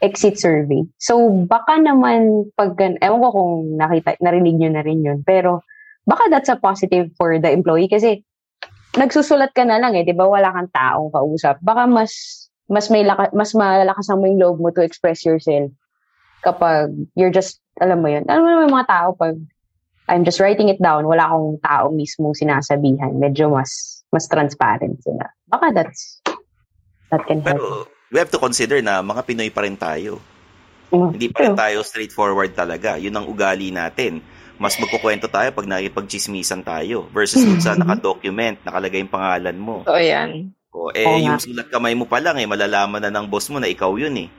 Exit 0.03 0.35
survey. 0.35 0.83
So, 0.99 1.31
baka 1.47 1.79
naman 1.79 2.51
pag, 2.59 2.75
ewan 2.75 3.23
ko 3.23 3.29
kung 3.31 3.55
nakita, 3.79 4.19
narinig 4.19 4.59
nyo 4.59 4.69
na 4.75 4.83
rin 4.83 4.99
yun, 4.99 5.23
pero 5.23 5.63
baka 6.03 6.27
that's 6.27 6.51
a 6.51 6.59
positive 6.59 7.07
for 7.15 7.39
the 7.39 7.47
employee 7.47 7.87
kasi 7.87 8.19
nagsusulat 8.99 9.55
ka 9.55 9.63
na 9.65 9.79
lang 9.81 9.97
eh, 9.97 10.05
'di 10.05 10.13
ba? 10.13 10.27
Wala 10.27 10.53
kang 10.53 10.69
taong 10.69 11.09
kausap. 11.09 11.57
Baka 11.63 11.89
mas 11.89 12.11
mas 12.69 12.87
may 12.91 13.03
laka, 13.03 13.31
mas 13.33 13.55
malakasan 13.55 14.19
mo 14.19 14.25
yung 14.29 14.41
loob 14.41 14.57
mo 14.61 14.69
to 14.69 14.83
express 14.85 15.25
yourself 15.25 15.71
kapag 16.45 16.91
you're 17.17 17.33
just 17.33 17.63
alam 17.81 18.03
mo 18.03 18.11
yun. 18.11 18.23
Alam 18.29 18.43
mo 18.45 18.49
naman 18.51 18.75
mga 18.75 18.89
tao 18.91 19.09
pag 19.17 19.39
I'm 20.11 20.27
just 20.27 20.43
writing 20.43 20.67
it 20.67 20.83
down, 20.83 21.07
wala 21.07 21.31
akong 21.31 21.63
tao 21.63 21.87
mismong 21.95 22.35
sinasabihan. 22.35 23.15
Medyo 23.17 23.49
mas 23.49 24.03
mas 24.11 24.27
transparent 24.27 24.99
sila. 25.01 25.25
Baka 25.47 25.71
that's 25.71 26.19
that 27.09 27.23
can 27.25 27.39
help. 27.41 27.57
pero 27.57 27.87
we 28.13 28.21
have 28.21 28.29
to 28.29 28.37
consider 28.37 28.77
na 28.79 29.01
mga 29.01 29.25
Pinoy 29.25 29.49
pa 29.49 29.65
rin 29.65 29.73
tayo. 29.73 30.21
Mm, 30.93 31.09
Hindi 31.17 31.27
pa 31.33 31.39
rin 31.41 31.57
tayo 31.57 31.81
straightforward 31.81 32.53
talaga. 32.53 33.01
Yun 33.01 33.17
ang 33.17 33.25
ugali 33.25 33.73
natin. 33.73 34.21
Mas 34.61 34.77
magkukwento 34.77 35.25
tayo 35.25 35.49
pag 35.49 35.65
nakipagchismisan 35.65 36.61
tayo 36.61 37.09
versus 37.09 37.41
dun 37.41 37.57
sa 37.57 37.73
naka-document, 37.73 38.61
nakalagay 38.61 39.01
yung 39.01 39.09
pangalan 39.09 39.57
mo. 39.57 39.81
O 39.89 39.97
yan. 39.97 40.53
O, 40.69 40.93
eh, 40.93 41.05
Oo 41.09 41.17
nga. 41.17 41.25
yung 41.33 41.39
sulat 41.41 41.67
kamay 41.73 41.97
mo 41.97 42.05
pa 42.05 42.21
lang, 42.21 42.37
eh, 42.37 42.45
malalaman 42.45 43.01
na 43.01 43.09
ng 43.09 43.25
boss 43.25 43.49
mo 43.49 43.57
na 43.57 43.65
ikaw 43.65 43.89
yun 43.97 44.13
eh. 44.13 44.29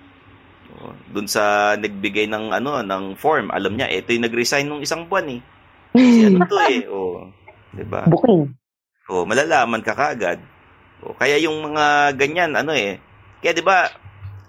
O, 0.78 0.94
dun 1.10 1.26
sa 1.26 1.74
nagbigay 1.74 2.30
ng 2.30 2.54
ano 2.54 2.78
ng 2.82 3.18
form, 3.18 3.50
alam 3.50 3.74
niya, 3.74 3.90
ito 3.90 4.14
yung 4.14 4.22
nag-resign 4.26 4.66
nung 4.70 4.82
isang 4.82 5.10
buwan 5.10 5.34
eh. 5.34 5.40
Si 5.98 6.26
ano 6.30 6.46
to 6.46 6.58
eh. 6.62 6.78
O, 6.94 6.98
'di 7.74 7.84
ba? 7.86 8.06
Booking. 8.06 8.50
O, 9.10 9.26
malalaman 9.26 9.82
ka 9.82 9.94
kaagad. 9.94 10.38
O, 11.02 11.14
kaya 11.14 11.38
yung 11.42 11.58
mga 11.58 12.14
ganyan, 12.14 12.54
ano 12.54 12.70
eh. 12.70 12.98
Kaya 13.44 13.52
'di 13.52 13.60
ba, 13.60 13.92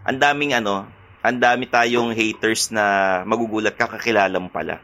ang 0.07 0.15
daming 0.15 0.55
ano, 0.55 0.87
ang 1.19 1.35
dami 1.35 1.67
tayong 1.67 2.15
haters 2.15 2.71
na 2.71 3.19
magugulat 3.27 3.75
ka 3.75 3.91
kakilala 3.91 4.39
mo 4.39 4.47
pala. 4.47 4.79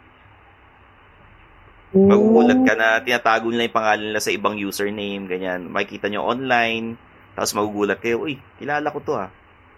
Magugulat 1.95 2.59
ka 2.67 2.73
na 2.75 2.99
tinatago 3.03 3.51
nila 3.51 3.67
yung 3.67 3.77
pangalan 3.79 4.05
nila 4.11 4.23
sa 4.23 4.31
ibang 4.31 4.55
username, 4.59 5.27
ganyan. 5.27 5.71
Makikita 5.71 6.07
nyo 6.07 6.23
online, 6.27 6.99
tapos 7.35 7.51
magugulat 7.51 7.99
kayo, 7.99 8.23
uy, 8.23 8.39
kilala 8.59 8.87
ko 8.91 8.99
to 9.03 9.13
ah. 9.15 9.27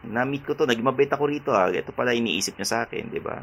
Na-meet 0.06 0.46
ko 0.46 0.54
to, 0.54 0.70
naging 0.70 0.86
mabait 0.86 1.10
ako 1.10 1.26
rito 1.26 1.50
ah. 1.54 1.74
Ito 1.74 1.90
pala 1.90 2.14
iniisip 2.14 2.58
niya 2.58 2.70
sa 2.70 2.78
akin, 2.86 3.10
di 3.10 3.18
ba? 3.18 3.42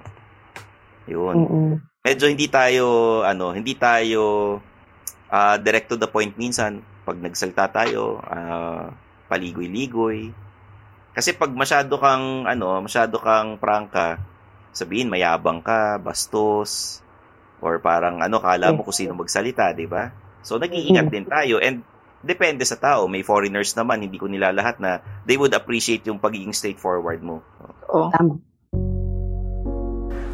Yun. 1.10 1.34
Mm-mm. 1.34 1.70
Medyo 2.06 2.30
hindi 2.30 2.46
tayo, 2.46 3.20
ano, 3.26 3.50
hindi 3.52 3.74
tayo 3.74 4.22
ah, 5.34 5.58
direct 5.58 5.90
to 5.90 5.98
the 5.98 6.06
point 6.06 6.34
minsan. 6.38 6.82
Pag 7.02 7.18
nagsalita 7.18 7.74
tayo, 7.74 8.22
ah, 8.22 8.94
paligoy-ligoy. 9.26 10.30
Kasi 11.10 11.34
pag 11.34 11.50
masyado 11.50 11.98
kang, 11.98 12.46
ano, 12.46 12.78
masyado 12.78 13.18
kang 13.18 13.58
prangka, 13.58 14.22
sabihin 14.70 15.10
mayabang 15.10 15.58
ka, 15.58 15.98
bastos, 15.98 17.02
or 17.58 17.82
parang 17.82 18.22
ano, 18.22 18.38
kala 18.38 18.70
mo 18.70 18.86
kung 18.86 18.94
sino 18.94 19.12
magsalita, 19.18 19.74
di 19.74 19.90
ba? 19.90 20.14
So, 20.40 20.56
nag-iingat 20.56 21.10
din 21.12 21.26
tayo. 21.26 21.58
And 21.60 21.84
depende 22.22 22.64
sa 22.64 22.78
tao. 22.78 23.10
May 23.10 23.26
foreigners 23.26 23.74
naman, 23.76 24.06
hindi 24.06 24.16
ko 24.16 24.30
nila 24.30 24.54
lahat 24.54 24.80
na 24.80 25.02
they 25.26 25.36
would 25.36 25.52
appreciate 25.52 26.06
yung 26.06 26.22
pagiging 26.22 26.54
straightforward 26.56 27.20
mo. 27.20 27.42
Oo. 27.90 28.08
Tama. 28.14 28.40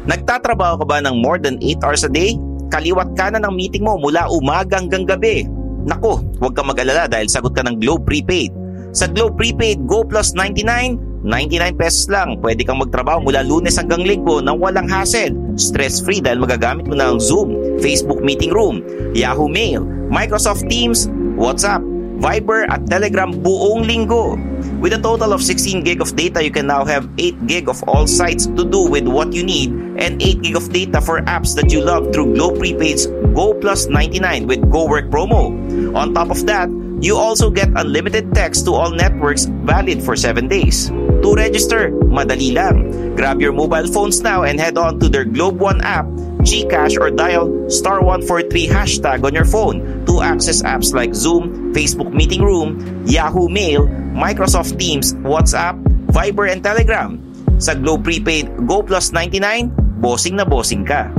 Nagtatrabaho 0.07 0.79
ka 0.79 0.85
ba 0.87 1.03
ng 1.03 1.19
more 1.19 1.35
than 1.35 1.59
8 1.59 1.83
hours 1.83 2.07
a 2.07 2.11
day? 2.11 2.39
Kaliwat 2.71 3.11
ka 3.19 3.27
na 3.27 3.43
ng 3.43 3.51
meeting 3.51 3.83
mo 3.83 3.99
mula 3.99 4.31
umaga 4.31 4.79
hanggang 4.79 5.03
gabi. 5.03 5.43
Nako, 5.83 6.23
huwag 6.39 6.55
ka 6.55 6.63
mag-alala 6.63 7.11
dahil 7.11 7.27
sagot 7.27 7.51
ka 7.51 7.63
ng 7.63 7.75
Globe 7.79 8.07
Prepaid. 8.07 8.51
Sa 8.95 9.07
Globe 9.09 9.35
Prepaid 9.39 9.83
Go 9.87 10.03
Plus 10.03 10.31
99, 10.35 11.23
99 11.25 11.75
pesos 11.75 12.07
lang. 12.07 12.39
Pwede 12.39 12.63
kang 12.63 12.79
magtrabaho 12.79 13.23
mula 13.25 13.43
lunes 13.43 13.75
hanggang 13.75 14.05
linggo 14.05 14.39
nang 14.39 14.61
walang 14.61 14.87
hassle. 14.87 15.35
Stress-free 15.59 16.23
dahil 16.23 16.39
magagamit 16.39 16.87
mo 16.87 16.95
na 16.95 17.11
ang 17.11 17.19
Zoom, 17.19 17.79
Facebook 17.83 18.23
Meeting 18.23 18.53
Room, 18.53 18.83
Yahoo 19.11 19.49
Mail, 19.51 19.83
Microsoft 20.07 20.65
Teams, 20.71 21.11
WhatsApp, 21.35 21.83
Viber 22.17 22.65
at 22.73 22.89
Telegram 22.89 23.29
buong 23.29 23.85
linggo. 23.85 24.33
With 24.81 24.93
a 24.93 25.01
total 25.01 25.33
of 25.33 25.41
16 25.45 25.85
gig 25.85 26.01
of 26.01 26.17
data, 26.17 26.41
you 26.41 26.49
can 26.49 26.65
now 26.65 26.81
have 26.81 27.05
8 27.21 27.45
gig 27.45 27.69
of 27.69 27.77
all 27.85 28.09
sites 28.09 28.49
to 28.57 28.65
do 28.65 28.89
with 28.89 29.05
what 29.05 29.33
you 29.33 29.45
need 29.45 29.69
and 30.01 30.17
8 30.21 30.41
gig 30.41 30.57
of 30.57 30.69
data 30.73 30.97
for 30.97 31.21
apps 31.29 31.53
that 31.53 31.69
you 31.69 31.81
love 31.81 32.09
through 32.13 32.33
Globe 32.33 32.57
Prepaid's 32.57 33.05
Go 33.37 33.53
Plus 33.53 33.85
99 33.85 34.49
with 34.49 34.61
Go 34.73 34.89
Work 34.89 35.13
promo. 35.13 35.53
On 35.93 36.13
top 36.13 36.33
of 36.33 36.41
that, 36.49 36.69
you 36.99 37.17
also 37.17 37.49
get 37.49 37.69
unlimited 37.75 38.33
text 38.33 38.65
to 38.65 38.73
all 38.73 38.91
networks 38.91 39.45
valid 39.65 40.01
for 40.01 40.15
7 40.15 40.47
days. 40.47 40.89
To 41.21 41.33
register, 41.33 41.89
madali 42.07 42.53
lang. 42.53 42.89
Grab 43.17 43.41
your 43.41 43.53
mobile 43.53 43.89
phones 43.89 44.21
now 44.21 44.43
and 44.43 44.59
head 44.59 44.77
on 44.77 44.99
to 45.01 45.09
their 45.09 45.25
Globe 45.25 45.59
One 45.59 45.81
app. 45.81 46.05
GCash, 46.47 46.95
or 47.01 47.11
dial 47.11 47.49
star 47.67 47.99
143 47.99 48.71
hashtag 48.71 49.25
on 49.25 49.35
your 49.35 49.43
phone 49.43 49.83
to 50.05 50.21
access 50.21 50.63
apps 50.63 50.93
like 50.93 51.11
Zoom, 51.11 51.73
Facebook 51.73 52.13
Meeting 52.13 52.39
Room, 52.39 52.79
Yahoo 53.03 53.49
Mail, 53.49 53.83
Microsoft 54.15 54.79
Teams, 54.79 55.11
WhatsApp, 55.27 55.75
Viber, 56.07 56.47
and 56.47 56.63
Telegram. 56.63 57.19
Sa 57.59 57.73
Globe 57.73 58.05
Prepaid 58.05 58.47
Go 58.69 58.79
Plus 58.85 59.11
99, 59.11 59.73
bossing 59.99 60.37
na 60.37 60.45
bossing 60.45 60.85
ka. 60.85 61.11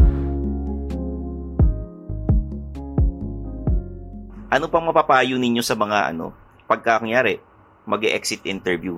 Ano 4.49 4.73
pang 4.73 4.81
mapapayo 4.81 5.37
ninyo 5.37 5.61
sa 5.61 5.77
mga 5.77 6.09
ano, 6.09 6.33
pagka 6.65 7.05
kunyari, 7.05 7.37
mag-exit 7.85 8.49
interview? 8.49 8.97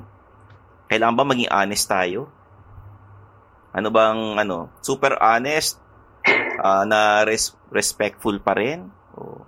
Kailangan 0.87 1.19
ba 1.19 1.27
maging 1.27 1.51
honest 1.51 1.91
tayo? 1.91 2.31
Ano 3.75 3.91
bang 3.91 4.39
ano, 4.39 4.71
super 4.79 5.19
honest 5.19 5.83
uh, 6.63 6.87
na 6.87 7.27
res- 7.27 7.59
respectful 7.75 8.39
pa 8.39 8.55
rin? 8.55 8.95
O, 9.19 9.43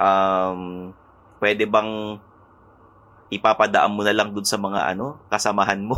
um, 0.00 0.92
pwede 1.44 1.68
bang 1.68 2.16
ipapadaan 3.28 3.92
mo 3.92 4.00
na 4.00 4.16
lang 4.16 4.32
dun 4.32 4.48
sa 4.48 4.56
mga 4.56 4.96
ano, 4.96 5.20
kasamahan 5.28 5.84
mo? 5.84 5.92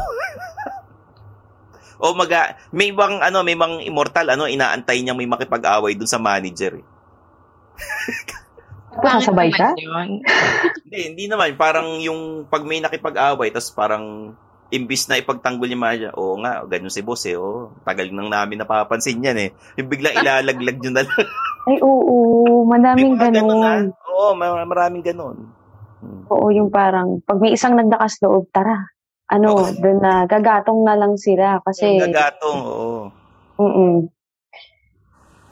o 2.03 2.15
maga 2.19 2.59
may 2.75 2.91
bang 2.91 3.23
ano, 3.23 3.47
may 3.47 3.55
bang 3.55 3.79
immortal 3.87 4.27
ano, 4.27 4.51
inaantay 4.51 5.07
niya 5.07 5.15
may 5.15 5.31
makipag-away 5.31 5.95
dun 5.95 6.11
sa 6.11 6.19
manager. 6.19 6.83
Eh. 6.83 6.87
Sasabay 9.03 9.51
ka? 9.55 9.75
hindi, 10.85 11.01
hindi 11.15 11.25
naman. 11.31 11.55
Parang 11.55 11.99
yung 12.03 12.47
pag 12.51 12.65
may 12.67 12.83
nakipag-away, 12.83 13.53
tapos 13.55 13.71
parang 13.75 14.35
imbis 14.69 15.09
na 15.09 15.17
ipagtanggol 15.17 15.69
yung 15.73 15.81
mga 15.81 16.13
oo 16.13 16.37
nga, 16.45 16.61
ganun 16.69 16.93
si 16.93 17.01
boss 17.01 17.25
eh, 17.25 17.41
oh, 17.41 17.73
tagal 17.89 18.13
nang 18.13 18.29
namin 18.29 18.61
napapansin 18.61 19.25
yan 19.25 19.39
eh. 19.41 19.51
Yung 19.81 19.89
biglang 19.89 20.13
ilalaglag 20.21 20.77
nyo 20.77 20.93
na 20.93 21.03
lang. 21.09 21.27
Ay, 21.69 21.79
oo, 21.81 22.17
madaming 22.69 23.17
ganun. 23.17 23.49
ganun 23.49 23.85
oo, 24.19 24.35
maraming 24.69 25.05
ganun. 25.07 25.55
Hmm. 26.05 26.23
Oo, 26.31 26.53
yung 26.53 26.69
parang, 26.69 27.23
pag 27.25 27.39
may 27.41 27.57
isang 27.57 27.75
nagdakas 27.79 28.21
loob, 28.21 28.51
tara, 28.53 28.93
ano, 29.31 29.57
oh. 29.57 29.73
doon 29.73 29.99
na, 30.03 30.29
gagatong 30.29 30.85
na 30.85 30.95
lang 30.99 31.17
sila 31.17 31.65
kasi... 31.65 31.99
Gagatong, 31.99 32.61
oo. 32.67 33.09
Mm 33.59 34.18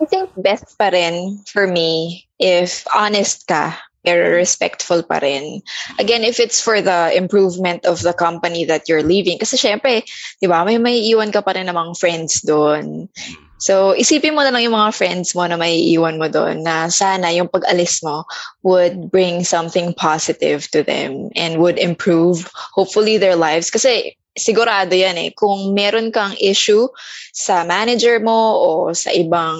I 0.00 0.04
think 0.04 0.30
best 0.36 0.76
pa 0.76 0.92
rin 0.92 1.40
for 1.48 1.66
me 1.66 2.24
if 2.38 2.84
honest 2.92 3.48
ka, 3.48 3.76
pero 4.04 4.36
respectful 4.36 5.02
pa 5.02 5.18
rin. 5.18 5.64
Again, 5.98 6.22
if 6.22 6.38
it's 6.38 6.60
for 6.60 6.84
the 6.84 7.10
improvement 7.16 7.88
of 7.88 8.04
the 8.04 8.12
company 8.12 8.64
that 8.68 8.86
you're 8.86 9.02
leaving. 9.02 9.40
Kasi 9.40 9.56
syempre, 9.56 10.04
di 10.38 10.46
ba, 10.46 10.62
may 10.62 10.78
may 10.78 11.00
iwan 11.10 11.32
ka 11.32 11.40
pa 11.40 11.56
rin 11.56 11.66
namang 11.66 11.96
friends 11.96 12.44
doon. 12.44 13.08
So, 13.56 13.96
isipin 13.96 14.36
mo 14.36 14.44
na 14.44 14.52
lang 14.52 14.68
yung 14.68 14.76
mga 14.76 14.92
friends 14.92 15.32
mo 15.32 15.48
na 15.48 15.56
may 15.56 15.80
iwan 15.96 16.20
mo 16.20 16.28
doon 16.28 16.60
na 16.60 16.92
sana 16.92 17.32
yung 17.32 17.48
pag-alis 17.48 18.04
mo 18.04 18.28
would 18.60 19.08
bring 19.08 19.48
something 19.48 19.96
positive 19.96 20.68
to 20.76 20.84
them 20.84 21.32
and 21.32 21.56
would 21.56 21.80
improve, 21.80 22.52
hopefully, 22.76 23.16
their 23.16 23.34
lives. 23.34 23.72
Kasi 23.72 24.12
sigurado 24.36 24.92
yan 24.92 25.16
eh. 25.16 25.30
Kung 25.32 25.72
meron 25.72 26.12
kang 26.12 26.36
issue 26.38 26.86
sa 27.32 27.64
manager 27.64 28.20
mo 28.20 28.60
o 28.60 28.68
sa 28.92 29.10
ibang 29.10 29.56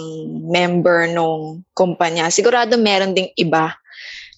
member 0.47 1.09
nung 1.11 1.65
kumpanya, 1.73 2.29
sigurado 2.29 2.77
meron 2.77 3.17
ding 3.17 3.33
iba 3.41 3.73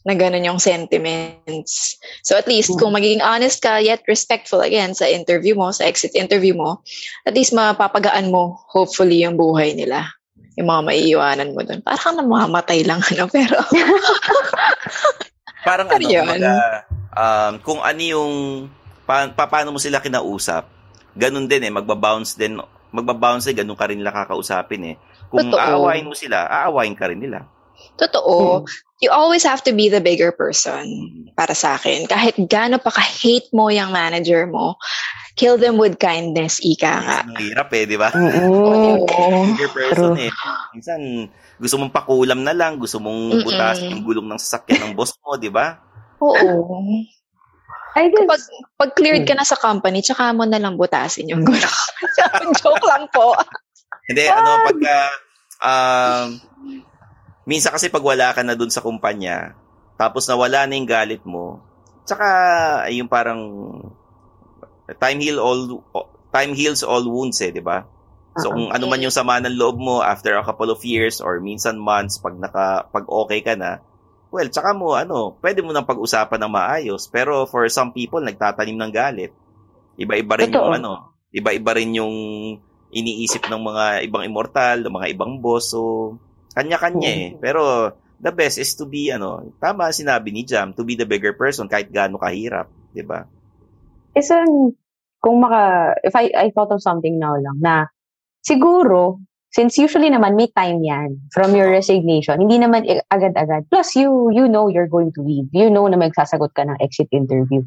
na 0.06 0.14
ganun 0.16 0.46
yung 0.46 0.62
sentiments. 0.62 2.00
So 2.24 2.38
at 2.38 2.48
least, 2.48 2.72
kung 2.80 2.96
magiging 2.96 3.20
honest 3.20 3.60
ka, 3.60 3.76
yet 3.76 4.00
respectful 4.08 4.64
again 4.64 4.96
sa 4.96 5.04
interview 5.04 5.52
mo, 5.52 5.68
sa 5.68 5.84
exit 5.84 6.16
interview 6.16 6.56
mo, 6.56 6.80
at 7.28 7.36
least 7.36 7.52
mapapagaan 7.52 8.32
mo, 8.32 8.56
hopefully, 8.72 9.20
yung 9.20 9.36
buhay 9.36 9.76
nila. 9.76 10.08
Yung 10.56 10.70
mga 10.70 10.82
maiiwanan 10.88 11.52
mo 11.52 11.60
doon. 11.60 11.84
Parang 11.84 12.16
namamatay 12.16 12.88
lang, 12.88 13.04
ano, 13.04 13.28
pero... 13.28 13.60
Parang 15.68 15.92
ano, 15.92 16.08
mga, 16.08 16.54
um, 17.12 17.52
kung 17.60 17.84
ano 17.84 18.00
yung 18.00 18.34
pa, 19.08 19.24
pa, 19.32 19.48
paano 19.48 19.72
mo 19.72 19.80
sila 19.80 20.04
kinausap, 20.04 20.68
ganun 21.16 21.48
din 21.48 21.64
eh, 21.64 21.72
magbabounce 21.72 22.36
din, 22.36 22.60
magbabounce 22.92 23.48
din, 23.48 23.64
ganun 23.64 23.78
ka 23.80 23.88
rin 23.88 23.96
nila 23.96 24.12
kakausapin 24.12 24.92
eh. 24.92 24.96
Kung 25.32 25.48
Totoo. 25.48 25.56
aawain 25.56 26.04
mo 26.04 26.12
sila, 26.12 26.44
aawain 26.44 26.92
ka 26.92 27.08
rin 27.08 27.24
nila. 27.24 27.48
Totoo. 27.96 28.62
Hmm. 28.62 28.68
You 28.98 29.14
always 29.14 29.46
have 29.46 29.62
to 29.64 29.72
be 29.72 29.88
the 29.88 30.02
bigger 30.02 30.34
person 30.34 30.84
para 31.38 31.54
sa 31.54 31.78
akin. 31.78 32.10
Kahit 32.10 32.34
gaano 32.50 32.82
pa 32.82 32.90
ka-hate 32.90 33.48
mo 33.54 33.70
yung 33.70 33.94
manager 33.94 34.44
mo, 34.50 34.74
kill 35.38 35.54
them 35.54 35.78
with 35.78 36.02
kindness, 36.02 36.58
ika 36.58 36.98
nga. 36.98 37.18
Ang 37.22 37.38
hirap 37.38 37.70
eh, 37.78 37.86
di 37.86 37.94
ba? 37.94 38.10
Oo. 38.10 38.98
Bigger 39.54 39.70
person 39.70 40.18
eh. 40.18 40.30
Minsan, 40.74 41.30
gusto 41.62 41.78
mong 41.78 41.94
pakulam 41.94 42.42
na 42.42 42.50
lang, 42.50 42.74
gusto 42.74 42.98
mong 42.98 43.46
butas 43.46 43.78
yung 43.86 44.02
gulong 44.02 44.26
ng 44.26 44.40
sasakyan 44.42 44.90
ng 44.90 44.92
boss 44.98 45.14
mo, 45.22 45.38
di 45.38 45.48
ba? 45.48 45.78
Oo. 46.18 46.82
I 47.96 48.12
guess, 48.12 48.28
pag, 48.28 48.42
pag 48.76 48.90
cleared 48.96 49.24
ka 49.24 49.34
na 49.36 49.46
sa 49.46 49.56
company, 49.56 50.04
tsaka 50.04 50.34
mo 50.36 50.44
na 50.44 50.60
lang 50.60 50.76
butasin 50.76 51.30
yung 51.30 51.44
gulo. 51.44 51.70
Joke 52.60 52.84
lang 52.84 53.08
po. 53.08 53.32
Hindi, 54.08 54.24
ano, 54.28 54.50
pagka, 54.68 54.96
um, 55.64 56.26
minsan 57.48 57.72
kasi 57.72 57.88
pag 57.88 58.04
wala 58.04 58.32
ka 58.36 58.44
na 58.44 58.56
dun 58.56 58.72
sa 58.72 58.84
kumpanya, 58.84 59.56
tapos 59.96 60.28
nawala 60.28 60.68
na 60.68 60.76
yung 60.76 60.88
galit 60.88 61.24
mo, 61.24 61.64
tsaka, 62.04 62.26
yung 62.92 63.08
parang, 63.08 63.40
time 65.00 65.20
heal 65.20 65.40
all, 65.40 65.84
time 66.32 66.52
heals 66.52 66.84
all 66.84 67.04
wounds 67.04 67.40
eh, 67.44 67.52
di 67.52 67.60
ba? 67.60 67.84
So 68.38 68.54
kung 68.54 68.70
ano 68.70 68.86
man 68.86 69.02
yung 69.02 69.14
sama 69.14 69.42
ng 69.42 69.58
loob 69.58 69.82
mo 69.82 69.98
after 69.98 70.38
a 70.38 70.46
couple 70.46 70.70
of 70.70 70.78
years 70.86 71.18
or 71.18 71.42
minsan 71.42 71.74
months 71.74 72.22
pag 72.22 72.38
naka 72.38 72.86
pag 72.86 73.04
okay 73.10 73.42
ka 73.42 73.58
na, 73.58 73.82
Well, 74.28 74.48
tsaka 74.52 74.76
mo, 74.76 74.92
ano, 74.92 75.40
pwede 75.40 75.64
mo 75.64 75.72
nang 75.72 75.88
pag-usapan 75.88 76.40
ng 76.44 76.52
maayos. 76.52 77.08
Pero 77.08 77.48
for 77.48 77.64
some 77.72 77.96
people, 77.96 78.20
nagtatanim 78.20 78.76
ng 78.76 78.92
galit. 78.92 79.32
Iba-iba 79.96 80.34
rin 80.36 80.52
Totoo. 80.52 80.68
yung, 80.68 80.72
ano, 80.76 80.92
iba-iba 81.32 81.70
rin 81.72 81.96
yung 81.96 82.14
iniisip 82.92 83.48
ng 83.48 83.62
mga 83.62 83.84
ibang 84.08 84.24
immortal, 84.24 84.84
ng 84.84 84.94
mga 84.94 85.08
ibang 85.16 85.40
boss. 85.40 85.72
So, 85.72 86.16
kanya-kanya 86.52 87.08
eh. 87.08 87.28
Pero, 87.40 87.92
the 88.20 88.32
best 88.34 88.58
is 88.58 88.74
to 88.76 88.84
be, 88.84 89.08
ano, 89.14 89.54
tama 89.62 89.94
sinabi 89.94 90.34
ni 90.34 90.42
Jam, 90.44 90.74
to 90.74 90.82
be 90.82 90.98
the 90.98 91.06
bigger 91.06 91.32
person 91.32 91.70
kahit 91.70 91.88
gaano 91.88 92.18
kahirap. 92.18 92.68
ba 92.68 92.92
diba? 92.92 93.20
Isang, 94.12 94.74
kung 95.22 95.38
maka, 95.38 95.94
if 96.02 96.12
I, 96.12 96.30
I 96.34 96.46
thought 96.50 96.74
of 96.74 96.82
something 96.82 97.16
now 97.16 97.38
lang, 97.38 97.58
na 97.62 97.86
siguro, 98.42 99.22
Since 99.48 99.80
usually 99.80 100.12
naman 100.12 100.36
may 100.36 100.52
time 100.52 100.84
yan 100.84 101.16
from 101.32 101.56
your 101.56 101.72
resignation, 101.72 102.36
hindi 102.36 102.60
naman 102.60 102.84
agad-agad. 103.08 103.64
Plus, 103.72 103.96
you 103.96 104.28
you 104.28 104.44
know 104.44 104.68
you're 104.68 104.90
going 104.90 105.08
to 105.16 105.24
leave. 105.24 105.48
You 105.56 105.72
know 105.72 105.88
na 105.88 105.96
magsasagot 105.96 106.52
ka 106.52 106.68
ng 106.68 106.76
exit 106.84 107.08
interview. 107.10 107.64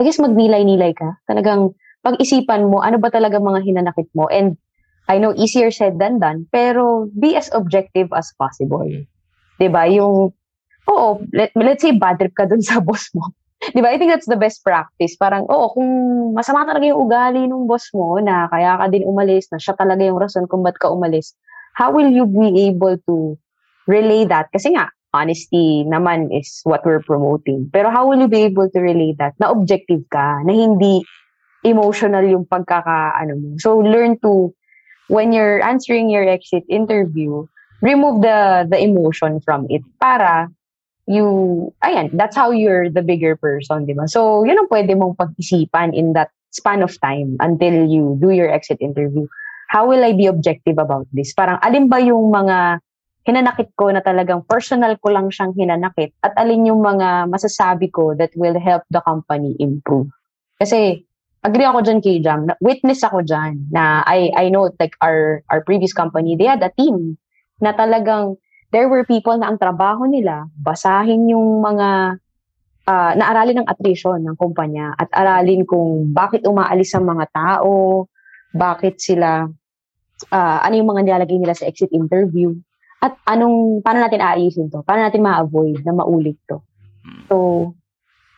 I 0.00 0.02
guess 0.02 0.18
magnilay-nilay 0.18 0.90
ka. 0.98 1.22
Talagang 1.30 1.78
pag-isipan 2.02 2.66
mo, 2.66 2.82
ano 2.82 2.98
ba 2.98 3.14
talaga 3.14 3.38
mga 3.38 3.62
hinanakit 3.62 4.10
mo? 4.16 4.26
And 4.26 4.58
I 5.06 5.18
know 5.18 5.34
easier 5.34 5.70
said 5.70 5.98
than 5.98 6.18
done, 6.18 6.46
pero 6.50 7.10
be 7.14 7.34
as 7.34 7.50
objective 7.54 8.10
as 8.14 8.30
possible. 8.38 8.86
Mm. 8.86 9.06
'Di 9.58 9.68
ba? 9.70 9.86
Yung 9.90 10.30
oo, 10.86 11.08
let, 11.34 11.50
let's 11.54 11.82
say 11.82 11.94
bad 11.94 12.18
trip 12.18 12.34
ka 12.34 12.46
dun 12.46 12.62
sa 12.62 12.78
boss 12.86 13.10
mo. 13.14 13.30
Di 13.76 13.80
ba? 13.84 13.92
I 13.92 14.00
think 14.00 14.08
that's 14.08 14.28
the 14.28 14.40
best 14.40 14.64
practice. 14.64 15.16
Parang, 15.20 15.44
oo, 15.44 15.66
kung 15.76 15.90
masama 16.32 16.64
talaga 16.64 16.88
yung 16.88 17.04
ugali 17.04 17.44
ng 17.44 17.68
boss 17.68 17.92
mo 17.92 18.16
na 18.16 18.48
kaya 18.48 18.80
ka 18.80 18.88
din 18.88 19.04
umalis, 19.04 19.52
na 19.52 19.60
siya 19.60 19.76
talaga 19.76 20.00
yung 20.00 20.16
rason 20.16 20.48
kung 20.48 20.64
ba't 20.64 20.80
ka 20.80 20.88
umalis, 20.88 21.36
how 21.76 21.92
will 21.92 22.08
you 22.08 22.24
be 22.24 22.72
able 22.72 22.96
to 23.04 23.36
relay 23.84 24.24
that? 24.24 24.48
Kasi 24.48 24.72
nga, 24.72 24.88
honesty 25.12 25.84
naman 25.84 26.32
is 26.32 26.64
what 26.64 26.80
we're 26.88 27.04
promoting. 27.04 27.68
Pero 27.68 27.92
how 27.92 28.08
will 28.08 28.18
you 28.18 28.30
be 28.30 28.48
able 28.48 28.70
to 28.72 28.80
relay 28.80 29.12
that? 29.20 29.36
Na 29.36 29.52
objective 29.52 30.00
ka, 30.08 30.40
na 30.48 30.52
hindi 30.56 31.04
emotional 31.60 32.24
yung 32.24 32.48
pagkaka, 32.48 33.12
ano 33.20 33.36
mo. 33.36 33.48
So, 33.60 33.76
learn 33.76 34.16
to, 34.24 34.56
when 35.12 35.36
you're 35.36 35.60
answering 35.60 36.08
your 36.08 36.24
exit 36.24 36.64
interview, 36.72 37.44
remove 37.84 38.20
the 38.20 38.68
the 38.68 38.78
emotion 38.80 39.40
from 39.40 39.64
it 39.68 39.80
para 40.00 40.48
you, 41.10 41.26
ayan, 41.82 42.14
that's 42.14 42.38
how 42.38 42.54
you're 42.54 42.86
the 42.86 43.02
bigger 43.02 43.34
person, 43.34 43.82
di 43.84 43.98
ba? 43.98 44.06
So, 44.06 44.46
yun 44.46 44.62
ang 44.62 44.70
pwede 44.70 44.94
mong 44.94 45.18
pag-isipan 45.18 45.90
in 45.90 46.14
that 46.14 46.30
span 46.54 46.86
of 46.86 46.94
time 47.02 47.34
until 47.42 47.90
you 47.90 48.14
do 48.22 48.30
your 48.30 48.46
exit 48.46 48.78
interview. 48.78 49.26
How 49.74 49.90
will 49.90 50.06
I 50.06 50.14
be 50.14 50.30
objective 50.30 50.78
about 50.78 51.10
this? 51.10 51.34
Parang, 51.34 51.58
alin 51.66 51.90
ba 51.90 51.98
yung 51.98 52.30
mga 52.30 52.78
hinanakit 53.26 53.74
ko 53.74 53.90
na 53.90 54.00
talagang 54.00 54.46
personal 54.46 54.94
ko 55.02 55.10
lang 55.10 55.34
siyang 55.34 55.52
hinanakit 55.58 56.14
at 56.22 56.30
alin 56.38 56.70
yung 56.70 56.80
mga 56.80 57.26
masasabi 57.26 57.90
ko 57.90 58.14
that 58.14 58.30
will 58.38 58.56
help 58.58 58.86
the 58.94 59.02
company 59.02 59.58
improve. 59.58 60.08
Kasi, 60.62 61.02
agree 61.42 61.66
ako 61.66 61.82
dyan 61.82 62.00
kay 62.02 62.22
Jam. 62.22 62.46
Witness 62.62 63.02
ako 63.02 63.26
dyan 63.26 63.66
na 63.74 64.06
I, 64.06 64.30
I 64.38 64.46
know 64.48 64.70
like 64.78 64.94
our, 65.02 65.42
our 65.50 65.62
previous 65.66 65.90
company, 65.90 66.38
they 66.38 66.46
had 66.46 66.62
a 66.62 66.70
team 66.74 67.18
na 67.58 67.74
talagang 67.74 68.38
there 68.70 68.86
were 68.90 69.02
people 69.06 69.34
na 69.38 69.50
ang 69.50 69.58
trabaho 69.58 70.06
nila, 70.06 70.46
basahin 70.58 71.30
yung 71.30 71.62
mga, 71.62 72.18
uh, 72.86 73.12
naaralin 73.18 73.62
ng 73.62 73.70
attrition 73.70 74.22
ng 74.22 74.38
kumpanya 74.38 74.94
at 74.98 75.10
aralin 75.14 75.66
kung 75.66 76.10
bakit 76.14 76.46
umaalis 76.46 76.94
ang 76.94 77.06
mga 77.06 77.26
tao, 77.34 78.06
bakit 78.50 78.98
sila 78.98 79.46
uh, 80.28 80.58
ano 80.60 80.74
yung 80.76 80.90
mga 80.90 81.02
nilalagay 81.06 81.38
nila 81.40 81.56
sa 81.56 81.64
exit 81.64 81.88
interview, 81.96 82.52
at 83.00 83.16
anong, 83.24 83.80
paano 83.80 84.04
natin 84.04 84.20
aayusin 84.20 84.68
to? 84.68 84.84
Paano 84.84 85.08
natin 85.08 85.24
ma-avoid 85.24 85.80
na 85.88 85.96
maulit 85.96 86.36
to? 86.52 86.60
So, 87.32 87.36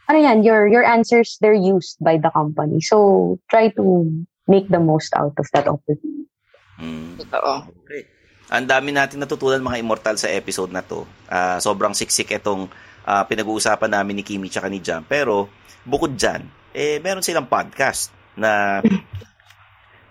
ano 0.06 0.18
yan, 0.22 0.46
your, 0.46 0.70
your 0.70 0.86
answers, 0.86 1.34
they're 1.42 1.56
used 1.56 1.98
by 1.98 2.14
the 2.14 2.30
company. 2.30 2.78
So, 2.78 3.38
try 3.50 3.74
to 3.74 4.06
make 4.46 4.70
the 4.70 4.78
most 4.78 5.10
out 5.18 5.34
of 5.34 5.50
that 5.50 5.66
opportunity. 5.66 6.30
Mm. 6.78 7.18
Totoo. 7.18 7.74
Okay. 7.82 8.06
Ang 8.52 8.68
dami 8.68 8.92
natin 8.92 9.16
natutunan 9.16 9.64
mga 9.64 9.80
immortal 9.80 10.20
sa 10.20 10.28
episode 10.28 10.68
na 10.68 10.84
to. 10.84 11.08
Ah, 11.24 11.56
sobrang 11.56 11.96
siksik 11.96 12.36
itong 12.36 12.68
ah, 13.08 13.24
pinag-uusapan 13.24 13.88
namin 13.88 14.20
ni 14.20 14.24
Kimi 14.28 14.52
tsaka 14.52 14.68
ni 14.68 14.84
Jam. 14.84 15.00
Pero, 15.08 15.48
bukod 15.88 16.12
dyan, 16.12 16.44
eh, 16.76 17.00
meron 17.00 17.24
silang 17.24 17.48
podcast 17.48 18.12
na 18.36 18.84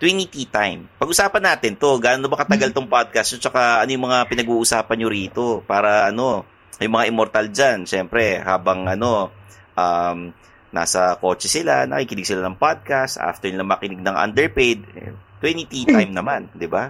Twinity 0.02 0.50
Time. 0.50 0.90
Pag-usapan 0.98 1.54
natin 1.54 1.78
to, 1.78 2.02
gaano 2.02 2.26
ba 2.26 2.42
katagal 2.42 2.74
tong 2.74 2.90
podcast 2.90 3.38
at 3.38 3.46
saka 3.46 3.62
ano 3.86 3.94
yung 3.94 4.10
mga 4.10 4.26
pinag-uusapan 4.26 4.98
nyo 4.98 5.10
rito 5.14 5.46
para 5.70 6.10
ano, 6.10 6.42
yung 6.82 6.98
mga 6.98 7.14
immortal 7.14 7.46
dyan, 7.54 7.86
syempre, 7.86 8.42
habang 8.42 8.90
ano, 8.90 9.30
um, 9.78 10.34
nasa 10.74 11.14
kotse 11.22 11.46
sila, 11.46 11.86
nakikinig 11.86 12.26
sila 12.26 12.42
ng 12.50 12.58
podcast, 12.58 13.22
after 13.22 13.54
nila 13.54 13.62
makinig 13.62 14.02
ng 14.02 14.18
underpaid, 14.18 14.82
eh, 14.98 15.14
Twinity 15.38 15.86
Time 15.86 16.10
naman, 16.10 16.50
di 16.58 16.66
ba? 16.66 16.90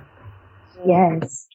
Yes. 0.83 1.47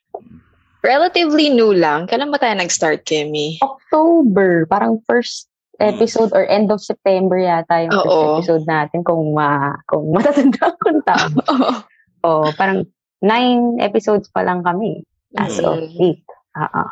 Relatively 0.81 1.51
new 1.51 1.75
lang. 1.75 2.07
Kailan 2.07 2.31
ba 2.31 2.39
tayo 2.39 2.55
nag-start, 2.55 3.03
Kimmy? 3.03 3.59
October, 3.59 4.67
parang 4.67 5.03
first 5.03 5.51
episode 5.77 6.33
or 6.33 6.47
end 6.47 6.73
of 6.73 6.81
September 6.81 7.37
yata 7.37 7.85
yung 7.85 7.93
first 7.93 8.09
Oo. 8.09 8.33
episode 8.39 8.65
natin 8.65 9.05
kung 9.05 9.35
ma 9.37 9.77
kung 9.85 10.09
matatanda 10.15 10.73
ko 10.73 10.89
tama. 11.05 11.43
oh, 12.27 12.49
parang 12.55 12.87
nine 13.21 13.77
episodes 13.79 14.31
pa 14.31 14.41
lang 14.41 14.62
kami 14.62 15.05
as 15.37 15.59
of 15.61 15.77
Mm. 15.77 16.01
eight. 16.01 16.23
Oo. 16.57 16.85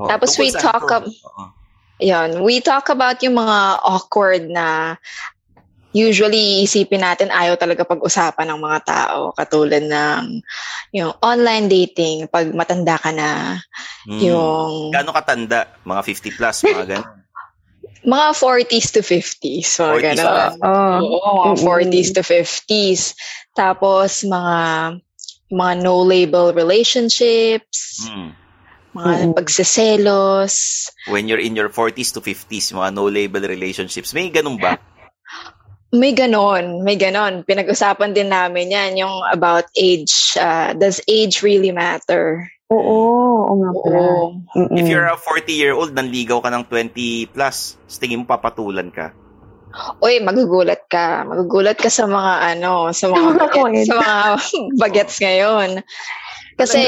Oh, 0.00 0.08
Tapos 0.08 0.38
we 0.40 0.48
talk 0.48 0.88
ab- 0.88 1.04
Oo. 1.10 1.44
Yan. 2.00 2.40
We 2.40 2.64
talk 2.64 2.88
about 2.88 3.20
yung 3.20 3.36
mga 3.36 3.58
awkward 3.84 4.48
na 4.48 4.96
usually 5.90 6.62
isipin 6.62 7.02
natin 7.02 7.34
ayaw 7.34 7.58
talaga 7.58 7.82
pag-usapan 7.82 8.46
ng 8.46 8.60
mga 8.62 8.78
tao. 8.86 9.34
Katulad 9.34 9.82
ng 9.82 10.38
yung 10.94 11.12
online 11.18 11.66
dating, 11.66 12.30
pag 12.30 12.50
matanda 12.54 12.94
ka 12.98 13.10
na, 13.10 13.58
Hmm. 14.06 14.20
yung 14.22 14.72
Gaano 14.94 15.12
katanda? 15.12 15.68
Mga 15.84 16.02
50 16.06 16.30
plus, 16.32 16.56
mga 16.64 16.86
ganun. 16.88 17.18
mga 18.16 18.28
40s 18.32 18.88
to 18.96 19.02
50s. 19.04 19.68
Mga 19.76 19.92
40s 19.92 20.02
ganun. 20.16 20.52
Oh. 20.64 20.98
Oo, 21.04 21.30
mga 21.36 21.56
Mm-mm. 21.60 21.66
40s 21.68 22.10
to 22.16 22.22
50s. 22.24 23.02
Tapos 23.52 24.24
mga 24.24 24.56
mga 25.50 25.72
no-label 25.82 26.54
relationships, 26.54 28.06
Hmm. 28.06 28.30
mga 28.94 29.10
Mm-mm. 29.10 29.32
pagseselos. 29.34 30.54
When 31.10 31.26
you're 31.26 31.42
in 31.42 31.58
your 31.58 31.68
40s 31.68 32.14
to 32.14 32.22
50s, 32.22 32.70
mga 32.70 32.94
no-label 32.94 33.42
relationships, 33.44 34.14
may 34.14 34.30
ganun 34.30 34.56
ba? 34.56 34.78
May 35.90 36.14
ganon, 36.14 36.86
may 36.86 36.94
ganon. 36.94 37.42
Pinag-usapan 37.42 38.14
din 38.14 38.30
namin 38.30 38.70
yan, 38.70 38.94
yung 38.94 39.26
about 39.26 39.66
age. 39.74 40.38
Uh, 40.38 40.70
does 40.78 41.02
age 41.10 41.42
really 41.42 41.74
matter? 41.74 42.46
Oo, 42.70 42.98
oo 43.50 43.54
nga 43.58 43.70
pala. 43.74 44.02
If 44.78 44.86
you're 44.86 45.10
a 45.10 45.18
40-year-old, 45.18 45.90
nanligaw 45.90 46.46
ka 46.46 46.54
ng 46.54 46.70
20 46.70 47.34
plus, 47.34 47.74
sa 47.90 47.98
tingin 47.98 48.22
mo 48.22 48.30
papatulan 48.30 48.94
ka. 48.94 49.10
Uy, 49.98 50.22
magugulat 50.22 50.86
ka. 50.86 51.26
Magugulat 51.26 51.78
ka 51.78 51.90
sa 51.90 52.06
mga 52.06 52.54
ano, 52.54 52.94
sa 52.94 53.10
mga 53.10 53.26
Mga 53.26 53.38
bagets, 53.42 53.86
sa 53.86 53.94
mga 53.98 54.18
bagets 54.78 55.16
ngayon. 55.26 55.70
Kasi 56.54 56.80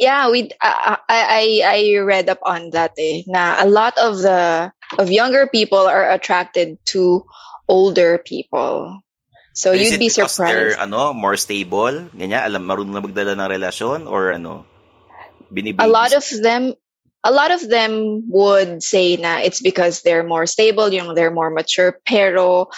yeah, 0.00 0.30
we 0.30 0.48
uh, 0.62 0.96
I 1.10 1.20
I 1.28 1.44
I 1.66 1.78
read 2.00 2.32
up 2.32 2.40
on 2.46 2.70
that 2.72 2.96
eh 2.96 3.26
na 3.26 3.60
a 3.60 3.68
lot 3.68 3.92
of 3.98 4.22
the 4.22 4.72
of 4.96 5.10
younger 5.10 5.50
people 5.50 5.84
are 5.84 6.08
attracted 6.14 6.78
to 6.94 7.26
older 7.70 8.18
people. 8.18 8.98
So 9.54 9.70
Is 9.70 9.94
you'd 9.94 10.02
be 10.02 10.10
because 10.10 10.34
they're 10.42 10.74
surprised. 10.74 10.82
ano, 10.82 11.14
more 11.14 11.38
stable? 11.38 12.10
Ganyan, 12.10 12.42
alam, 12.42 12.66
marunong 12.66 12.94
na 12.98 13.02
magdala 13.02 13.38
ng 13.38 13.50
relasyon? 13.50 13.98
Or 14.10 14.34
ano? 14.34 14.66
Binibabies? 15.46 15.86
A 15.86 15.90
lot 15.90 16.10
of 16.10 16.26
them 16.42 16.74
a 17.22 17.30
lot 17.30 17.50
of 17.50 17.60
them 17.68 18.24
would 18.32 18.82
say 18.82 19.16
na 19.16 19.44
it's 19.44 19.60
because 19.60 20.02
they're 20.02 20.24
more 20.24 20.46
stable, 20.46 20.88
yung 20.88 21.14
they're 21.14 21.34
more 21.34 21.50
mature, 21.50 22.00
pero 22.04 22.72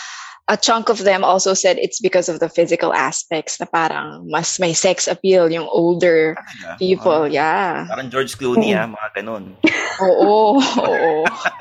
a 0.50 0.56
chunk 0.56 0.90
of 0.90 0.98
them 1.06 1.22
also 1.22 1.54
said 1.54 1.78
it's 1.78 2.02
because 2.02 2.26
of 2.28 2.42
the 2.42 2.50
physical 2.50 2.90
aspects 2.92 3.60
na 3.62 3.66
parang 3.66 4.26
mas 4.26 4.58
may 4.58 4.74
sex 4.74 5.06
appeal 5.06 5.46
yung 5.46 5.70
older 5.70 6.34
Talaga? 6.34 6.78
people. 6.78 7.22
Ah, 7.26 7.30
Yeah. 7.30 7.70
parang 7.86 8.10
George 8.10 8.34
Clooney, 8.34 8.74
ha? 8.74 8.90
Mga 8.90 9.08
ganun. 9.22 9.54
Oo. 10.02 10.58
Oo. 10.82 11.12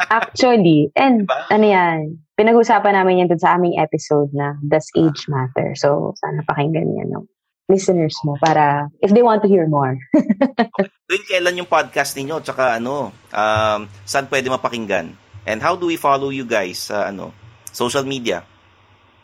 Actually, 0.10 0.89
and 0.98 1.30
Diba? 1.30 1.39
ano 1.54 1.65
yan, 1.65 1.98
pinag-usapan 2.36 2.98
namin 2.98 3.22
yan 3.22 3.30
dun 3.30 3.39
sa 3.39 3.54
aming 3.56 3.78
episode 3.78 4.34
na 4.34 4.58
Does 4.65 4.89
Age 4.98 5.30
Matter? 5.30 5.78
So, 5.78 6.17
sana 6.17 6.41
pakinggan 6.44 6.98
yan 6.98 7.13
ng 7.13 7.26
listeners 7.70 8.17
mo 8.28 8.36
para 8.41 8.91
if 9.00 9.15
they 9.15 9.24
want 9.24 9.39
to 9.39 9.48
hear 9.48 9.63
more. 9.70 9.96
Doon 11.08 11.24
kailan 11.24 11.56
yung 11.56 11.70
podcast 11.70 12.17
ninyo? 12.20 12.44
Tsaka 12.44 12.76
ano, 12.76 13.15
um, 13.32 13.80
saan 14.04 14.28
pwede 14.28 14.52
mapakinggan? 14.52 15.15
And 15.48 15.63
how 15.63 15.80
do 15.80 15.88
we 15.88 15.96
follow 15.96 16.34
you 16.34 16.44
guys 16.44 16.91
sa 16.91 17.08
ano, 17.08 17.32
social 17.72 18.04
media? 18.04 18.44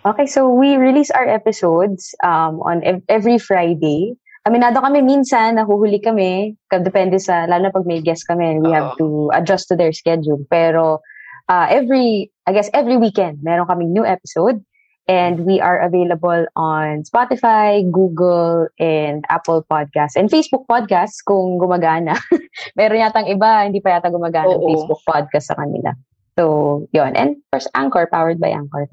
Okay, 0.08 0.24
so 0.24 0.48
we 0.48 0.80
release 0.80 1.12
our 1.12 1.28
episodes 1.28 2.15
um, 2.24 2.63
on 2.63 2.80
ev- 2.88 3.04
every 3.12 3.36
Friday. 3.36 4.15
Aminado 4.48 4.80
kami 4.80 5.04
minsan, 5.04 5.60
nahuhuli 5.60 6.00
kami. 6.00 6.56
Ka- 6.72 6.80
Depende 6.80 7.20
sa, 7.20 7.43
lalo 7.43 7.67
na 7.67 7.76
pag 7.76 7.84
may 7.84 8.00
guest 8.00 8.24
kami, 8.24 8.63
we 8.63 8.72
have 8.72 8.96
to 8.96 9.28
adjust 9.36 9.67
to 9.67 9.76
their 9.76 9.91
schedule. 9.91 10.39
Pero 10.48 11.04
uh, 11.52 11.67
every, 11.67 12.32
I 12.48 12.56
guess 12.56 12.72
every 12.72 12.96
weekend, 12.96 13.43
meron 13.43 13.67
kaming 13.67 13.91
new 13.91 14.08
episode. 14.08 14.63
And 15.12 15.43
we 15.43 15.60
are 15.60 15.84
available 15.84 16.48
on 16.56 17.04
Spotify, 17.04 17.84
Google, 17.91 18.72
and 18.80 19.28
Apple 19.28 19.67
Podcasts. 19.67 20.15
And 20.15 20.32
Facebook 20.32 20.72
Podcasts 20.72 21.20
kung 21.20 21.60
gumagana. 21.60 22.15
meron 22.80 23.04
yatang 23.04 23.28
iba, 23.28 23.67
hindi 23.67 23.84
pa 23.84 24.00
yata 24.00 24.08
gumagana 24.08 24.56
Oo. 24.56 24.72
Facebook 24.72 25.04
Podcast 25.04 25.52
sa 25.52 25.60
kanila. 25.60 25.91
So, 26.39 26.88
yon 26.96 27.20
And 27.20 27.39
of 27.39 27.48
course, 27.52 27.67
Anchor, 27.76 28.08
powered 28.08 28.39
by 28.39 28.56
Anchor. 28.56 28.88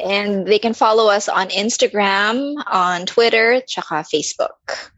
And 0.00 0.46
they 0.46 0.58
can 0.58 0.72
follow 0.72 1.12
us 1.12 1.28
on 1.28 1.48
Instagram, 1.48 2.56
on 2.66 3.04
Twitter, 3.04 3.60
tsaka 3.66 4.06
Facebook. 4.08 4.90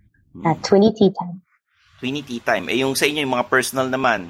At 0.46 0.62
20 0.62 0.92
tea 0.94 1.10
time. 1.10 1.42
Twinny 2.02 2.26
Tea 2.26 2.42
Time. 2.42 2.66
Eh, 2.66 2.82
yung 2.82 2.98
sa 2.98 3.06
inyo, 3.06 3.22
yung 3.22 3.38
mga 3.38 3.46
personal 3.46 3.86
naman, 3.86 4.26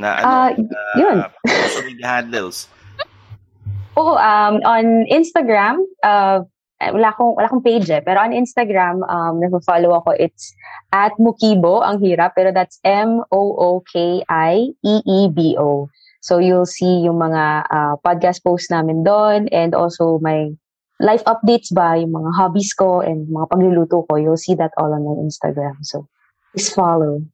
na 0.00 0.16
ano, 0.16 0.24
Ah, 0.24 0.48
ah, 0.48 0.96
yun. 0.96 1.20
media 1.92 2.08
handles. 2.16 2.64
Oo, 4.00 4.16
um, 4.16 4.54
on 4.64 5.04
Instagram, 5.12 5.84
uh, 6.00 6.40
wala 6.80 7.12
akong, 7.12 7.36
wala 7.36 7.44
akong 7.44 7.60
page 7.60 7.92
eh, 7.92 8.00
pero 8.00 8.24
on 8.24 8.32
Instagram, 8.32 9.04
um, 9.04 9.36
nag-follow 9.36 9.92
ako, 10.00 10.16
it's 10.16 10.56
at 10.96 11.12
Mukibo, 11.20 11.84
ang 11.84 12.00
hirap, 12.00 12.32
pero 12.32 12.56
that's 12.56 12.80
M-O-O-K-I-E-E-B-O. 12.88 13.28
So 16.20 16.38
you'll 16.38 16.68
see 16.68 17.08
yung 17.08 17.16
mga 17.16 17.64
uh, 17.68 17.94
podcast 18.04 18.44
posts 18.44 18.68
namin 18.68 19.02
doon 19.04 19.48
and 19.48 19.74
also 19.74 20.20
my 20.20 20.52
life 21.00 21.24
updates 21.24 21.72
ba, 21.72 21.96
yung 21.96 22.12
mga 22.12 22.30
hobbies 22.36 22.76
ko 22.76 23.00
and 23.00 23.26
mga 23.28 23.48
pagluluto 23.48 24.04
ko, 24.04 24.20
you'll 24.20 24.36
see 24.36 24.54
that 24.54 24.70
all 24.76 24.92
on 24.92 25.02
my 25.02 25.16
Instagram. 25.24 25.80
So 25.82 26.06
please 26.52 26.68
follow. 26.70 27.24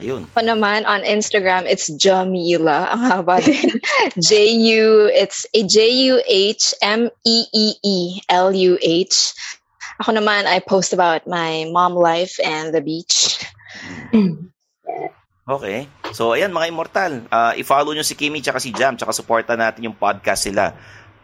Ayun. 0.00 0.24
Ako 0.32 0.40
naman, 0.48 0.88
on 0.88 1.04
Instagram, 1.04 1.68
it's 1.68 1.92
Jamila. 2.00 2.88
Ang 2.96 3.12
haba 3.12 3.44
din. 3.44 3.76
J-U, 4.32 5.12
it's 5.12 5.44
a 5.52 5.60
J-U-H-M-E-E-E-L-U-H. 5.68 6.74
Ako 10.00 10.10
naman, 10.16 10.48
I 10.48 10.64
post 10.64 10.96
about 10.96 11.28
my 11.28 11.68
mom 11.68 11.92
life 11.92 12.40
and 12.40 12.72
the 12.72 12.80
beach. 12.80 13.44
Okay. 15.52 15.84
So, 16.16 16.32
ayan 16.32 16.52
mga 16.52 16.72
immortal. 16.72 17.12
Ah, 17.28 17.52
i-follow 17.52 17.92
nyo 17.92 18.04
si 18.04 18.16
Kimi 18.16 18.40
tsaka 18.40 18.60
si 18.60 18.72
Jam 18.72 18.96
tsaka 18.96 19.12
supportan 19.12 19.60
natin 19.60 19.84
yung 19.84 19.96
podcast 19.96 20.48
sila. 20.48 20.72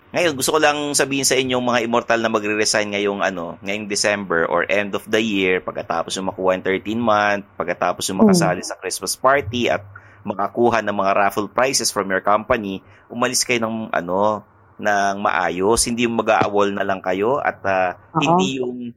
Ngayon, 0.08 0.32
gusto 0.40 0.56
ko 0.56 0.58
lang 0.60 0.96
sabihin 0.96 1.28
sa 1.28 1.36
inyong 1.36 1.60
mga 1.60 1.80
immortal 1.84 2.20
na 2.24 2.32
magre-resign 2.32 2.96
ngayong 2.96 3.20
ano, 3.20 3.60
ngayong 3.60 3.84
December 3.92 4.48
or 4.48 4.64
end 4.64 4.96
of 4.96 5.04
the 5.04 5.20
year 5.20 5.60
pagkatapos 5.60 6.16
yung 6.16 6.32
makuha 6.32 6.56
yung 6.56 6.64
13 6.64 6.96
month, 6.96 7.44
pagkatapos 7.60 8.08
yung 8.08 8.24
makasali 8.24 8.64
sa 8.64 8.80
Christmas 8.80 9.20
party 9.20 9.68
at 9.68 9.84
makakuha 10.24 10.80
ng 10.80 10.96
mga 10.96 11.12
raffle 11.12 11.48
prizes 11.52 11.92
from 11.92 12.08
your 12.08 12.24
company, 12.24 12.80
umalis 13.12 13.44
kayo 13.44 13.68
ng 13.68 13.92
ano, 13.92 14.40
ng 14.80 15.14
maayos, 15.20 15.84
hindi 15.84 16.08
yung 16.08 16.16
mag-aawol 16.16 16.72
na 16.72 16.88
lang 16.88 17.04
kayo 17.04 17.36
at 17.36 17.60
ah, 17.68 17.92
Oo. 18.16 18.20
hindi 18.24 18.64
yung 18.64 18.96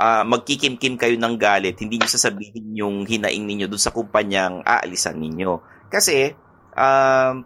ah, 0.00 0.24
magkikimkim 0.24 0.96
kayo 0.96 1.14
ng 1.20 1.36
galit, 1.36 1.76
hindi 1.76 2.00
niyo 2.00 2.08
sasabihin 2.08 2.72
yung 2.72 3.04
hinaing 3.04 3.44
ninyo 3.44 3.68
doon 3.68 3.82
sa 3.82 3.92
kumpanyang 3.92 4.64
aalisan 4.64 5.20
ninyo. 5.20 5.60
Kasi, 5.92 6.32
um, 6.72 7.44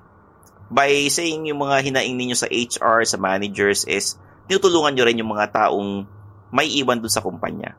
by 0.71 1.11
saying 1.11 1.51
yung 1.51 1.59
mga 1.59 1.83
hinaing 1.83 2.15
ninyo 2.15 2.37
sa 2.39 2.47
HR, 2.47 3.03
sa 3.03 3.19
managers 3.19 3.83
is, 3.91 4.15
tinutulungan 4.47 4.95
nyo 4.95 5.05
rin 5.05 5.19
yung 5.19 5.35
mga 5.35 5.51
taong 5.51 6.07
may 6.55 6.71
iwan 6.79 7.03
dun 7.03 7.11
sa 7.11 7.25
kumpanya. 7.27 7.75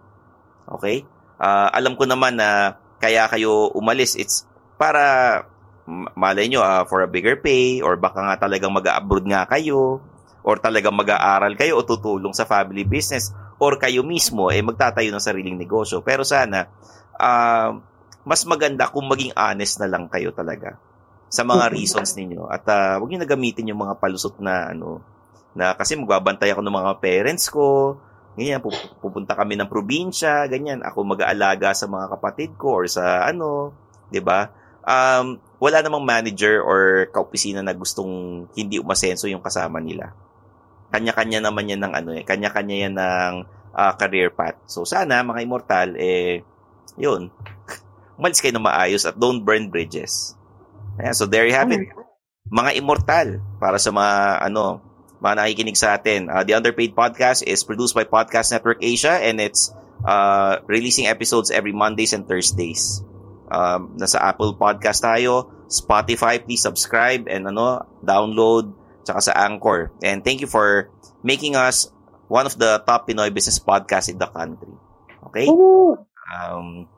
Okay? 0.67 1.07
Uh, 1.39 1.71
alam 1.71 1.95
ko 1.95 2.03
naman 2.03 2.35
na 2.35 2.75
kaya 2.99 3.31
kayo 3.31 3.71
umalis, 3.71 4.19
it's 4.19 4.43
para 4.75 5.47
malay 6.17 6.49
nyo 6.49 6.65
uh, 6.65 6.83
for 6.89 7.05
a 7.05 7.09
bigger 7.09 7.37
pay 7.37 7.79
or 7.79 7.95
baka 7.95 8.19
nga 8.19 8.49
talagang 8.49 8.73
mag-abroad 8.73 9.23
nga 9.29 9.45
kayo 9.45 10.01
or 10.41 10.57
talagang 10.57 10.97
mag-aaral 10.97 11.53
kayo 11.53 11.77
o 11.77 11.85
tutulong 11.85 12.33
sa 12.33 12.49
family 12.49 12.83
business 12.83 13.31
or 13.59 13.79
kayo 13.79 14.03
mismo 14.03 14.51
eh 14.51 14.59
magtatayo 14.59 15.09
ng 15.11 15.23
sariling 15.23 15.55
negosyo. 15.55 16.03
Pero 16.03 16.27
sana 16.27 16.67
uh, 17.15 17.69
mas 18.25 18.41
maganda 18.43 18.89
kung 18.89 19.05
maging 19.07 19.31
honest 19.37 19.79
na 19.79 19.87
lang 19.87 20.09
kayo 20.09 20.33
talaga 20.33 20.75
sa 21.29 21.45
mga 21.45 21.71
reasons 21.75 22.15
ninyo. 22.17 22.47
At 22.47 22.65
uh, 22.67 22.99
huwag 22.99 23.09
niyo 23.11 23.21
nagamitin 23.23 23.69
yung 23.71 23.81
mga 23.81 23.97
palusot 24.01 24.39
na 24.41 24.71
ano 24.73 25.01
na 25.55 25.71
kasi 25.77 25.95
magbabantay 25.95 26.51
ako 26.51 26.61
ng 26.63 26.77
mga 26.83 26.93
parents 26.99 27.47
ko 27.47 27.95
ganyan 28.35 28.59
pupunta 28.99 29.31
kami 29.31 29.55
ng 29.55 29.71
probinsya 29.71 30.43
ganyan. 30.51 30.83
Ako 30.83 31.07
mag-aalaga 31.07 31.71
sa 31.71 31.87
mga 31.87 32.11
kapatid 32.19 32.59
ko 32.59 32.83
or 32.83 32.85
sa 32.91 33.23
ano 33.23 33.71
'di 34.11 34.19
ba? 34.19 34.51
Um 34.83 35.39
wala 35.63 35.79
namang 35.79 36.03
manager 36.03 36.59
or 36.59 37.07
kaopisina 37.15 37.63
na 37.63 37.71
gustong 37.71 38.45
hindi 38.53 38.75
umasenso 38.77 39.31
yung 39.31 39.39
kasama 39.39 39.79
nila 39.79 40.11
kanya-kanya 40.95 41.43
naman 41.43 41.67
yan 41.67 41.83
ng 41.83 41.93
ano 41.93 42.09
eh 42.15 42.23
kanya-kanya 42.23 42.75
yan 42.87 42.95
ng 42.95 43.33
uh, 43.75 43.93
career 43.99 44.31
path 44.31 44.63
so 44.63 44.87
sana 44.87 45.27
mga 45.27 45.43
immortal 45.43 45.99
eh 45.99 46.39
yun 46.95 47.27
umalis 48.15 48.39
kayo 48.39 48.55
na 48.55 48.63
maayos 48.63 49.03
at 49.03 49.15
don't 49.19 49.43
burn 49.43 49.67
bridges. 49.67 50.35
Ayan, 50.99 51.15
so 51.15 51.27
there 51.27 51.43
you 51.43 51.55
have 51.55 51.71
it. 51.71 51.91
Mga 52.47 52.79
immortal 52.79 53.43
para 53.59 53.75
sa 53.75 53.91
mga 53.91 54.47
ano, 54.51 54.79
mga 55.19 55.35
nakikinig 55.43 55.75
sa 55.75 55.99
atin. 55.99 56.31
Uh, 56.31 56.43
the 56.47 56.55
Underpaid 56.55 56.95
Podcast 56.95 57.43
is 57.43 57.67
produced 57.67 57.95
by 57.95 58.07
Podcast 58.07 58.55
Network 58.55 58.79
Asia 58.79 59.19
and 59.19 59.43
it's 59.43 59.75
uh, 60.07 60.63
releasing 60.67 61.07
episodes 61.07 61.51
every 61.51 61.75
Mondays 61.75 62.15
and 62.15 62.23
Thursdays. 62.23 63.03
Um, 63.51 63.99
nasa 63.99 64.23
Apple 64.23 64.55
Podcast 64.55 65.03
tayo, 65.03 65.51
Spotify, 65.67 66.39
please 66.39 66.63
subscribe 66.63 67.27
and 67.27 67.51
ano, 67.51 67.83
download, 67.99 68.71
tsaka 69.05 69.21
sa 69.21 69.33
Anchor. 69.37 69.93
And 70.01 70.25
thank 70.25 70.41
you 70.41 70.49
for 70.49 70.89
making 71.21 71.55
us 71.55 71.87
one 72.27 72.49
of 72.49 72.57
the 72.57 72.81
top 72.83 73.07
Pinoy 73.07 73.29
business 73.29 73.61
podcasts 73.61 74.09
in 74.09 74.17
the 74.17 74.27
country. 74.27 74.73
Okay? 75.29 75.47
Um, 76.33 76.89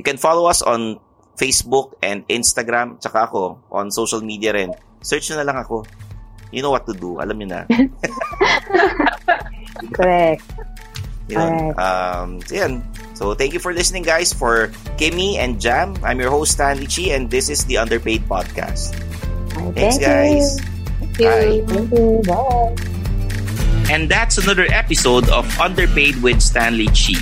You 0.00 0.02
can 0.02 0.16
follow 0.16 0.48
us 0.48 0.64
on 0.64 0.96
Facebook 1.36 1.92
and 2.00 2.24
Instagram, 2.32 2.96
tsaka 3.04 3.28
ako 3.28 3.60
on 3.68 3.92
social 3.92 4.24
media 4.24 4.56
rin. 4.56 4.72
Search 5.04 5.28
na 5.36 5.44
lang 5.44 5.60
ako. 5.60 5.84
You 6.48 6.64
know 6.64 6.72
what 6.72 6.88
to 6.88 6.96
do. 6.96 7.20
Alam 7.20 7.44
nyo 7.44 7.48
na. 7.52 7.60
Correct. 9.96 10.40
Yun. 11.28 11.76
Um, 11.76 12.40
so, 12.48 12.52
yan. 12.56 12.80
So, 13.12 13.36
thank 13.36 13.52
you 13.52 13.60
for 13.60 13.76
listening, 13.76 14.08
guys, 14.08 14.32
for 14.32 14.72
Kimmy 14.96 15.36
and 15.36 15.60
Jam. 15.60 16.00
I'm 16.00 16.16
your 16.16 16.32
host, 16.32 16.56
Stanley 16.56 16.88
Chi, 16.88 17.12
and 17.12 17.28
this 17.28 17.52
is 17.52 17.68
the 17.68 17.76
Underpaid 17.76 18.24
Podcast. 18.24 18.96
Thanks, 19.76 20.00
guys. 20.00 20.56
Thank 20.56 20.79
you. 21.20 21.28
Bye. 21.28 21.62
Thank 21.68 21.92
you. 21.92 22.22
Bye. 22.26 22.74
And 23.92 24.08
that's 24.08 24.38
another 24.38 24.66
episode 24.70 25.28
of 25.28 25.44
Underpaid 25.60 26.22
with 26.22 26.40
Stanley 26.40 26.86
Chi. 26.94 27.18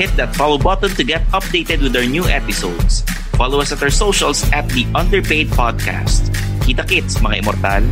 hit 0.00 0.16
that 0.16 0.34
follow 0.34 0.56
button 0.56 0.88
to 0.96 1.04
get 1.04 1.20
updated 1.28 1.82
with 1.82 1.94
our 1.94 2.08
new 2.08 2.24
episodes. 2.24 3.04
Follow 3.36 3.60
us 3.60 3.70
at 3.70 3.82
our 3.82 3.92
socials 3.92 4.40
at 4.48 4.64
The 4.72 4.88
Underpaid 4.96 5.52
Podcast. 5.52 6.32
Kita 6.64 6.88
kits, 6.88 7.20
mga 7.20 7.44
immortal. 7.44 7.84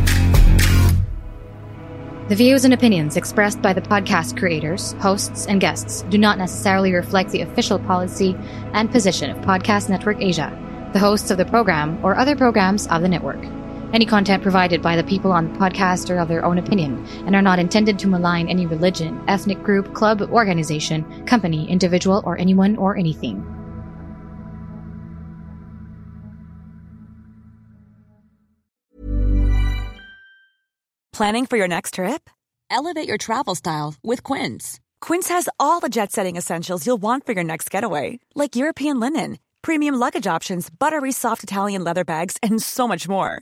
The 2.29 2.37
views 2.37 2.65
and 2.65 2.73
opinions 2.73 3.13
expressed 3.13 3.61
by 3.61 3.73
the 3.73 3.81
podcast 3.81 4.37
creators, 4.37 4.93
hosts, 4.97 5.45
and 5.45 5.61
guests 5.61 6.01
do 6.09 6.17
not 6.17 6.41
necessarily 6.41 6.93
reflect 6.93 7.29
the 7.29 7.41
official 7.41 7.77
policy 7.77 8.33
and 8.73 8.89
position 8.89 9.29
of 9.29 9.37
Podcast 9.45 9.89
Network 9.89 10.17
Asia, 10.17 10.49
the 10.93 10.99
hosts 10.99 11.29
of 11.29 11.37
the 11.37 11.45
program, 11.45 11.97
or 12.01 12.17
other 12.17 12.35
programs 12.35 12.89
of 12.89 13.01
the 13.01 13.09
network. 13.09 13.41
Any 13.91 14.05
content 14.05 14.43
provided 14.43 14.83
by 14.83 14.95
the 14.95 15.03
people 15.03 15.31
on 15.31 15.51
the 15.51 15.57
podcast 15.57 16.11
are 16.11 16.19
of 16.19 16.27
their 16.27 16.45
own 16.45 16.59
opinion 16.59 17.03
and 17.25 17.35
are 17.35 17.41
not 17.41 17.57
intended 17.57 17.97
to 17.99 18.07
malign 18.07 18.47
any 18.47 18.67
religion, 18.67 19.19
ethnic 19.27 19.63
group, 19.63 19.95
club, 19.95 20.21
organization, 20.21 21.25
company, 21.25 21.67
individual, 21.67 22.21
or 22.23 22.37
anyone 22.37 22.77
or 22.77 22.95
anything. 22.95 23.43
Planning 31.11 31.47
for 31.47 31.57
your 31.57 31.67
next 31.67 31.95
trip? 31.95 32.29
Elevate 32.69 33.07
your 33.07 33.17
travel 33.17 33.55
style 33.55 33.95
with 34.03 34.21
Quince. 34.21 34.79
Quince 35.01 35.29
has 35.29 35.49
all 35.59 35.79
the 35.79 35.89
jet 35.89 36.11
setting 36.11 36.35
essentials 36.37 36.85
you'll 36.85 36.97
want 37.01 37.25
for 37.25 37.31
your 37.31 37.43
next 37.43 37.71
getaway, 37.71 38.19
like 38.35 38.55
European 38.55 38.99
linen, 38.99 39.39
premium 39.63 39.95
luggage 39.95 40.27
options, 40.27 40.69
buttery 40.69 41.11
soft 41.11 41.43
Italian 41.43 41.83
leather 41.83 42.05
bags, 42.05 42.37
and 42.43 42.61
so 42.61 42.87
much 42.87 43.09
more 43.09 43.41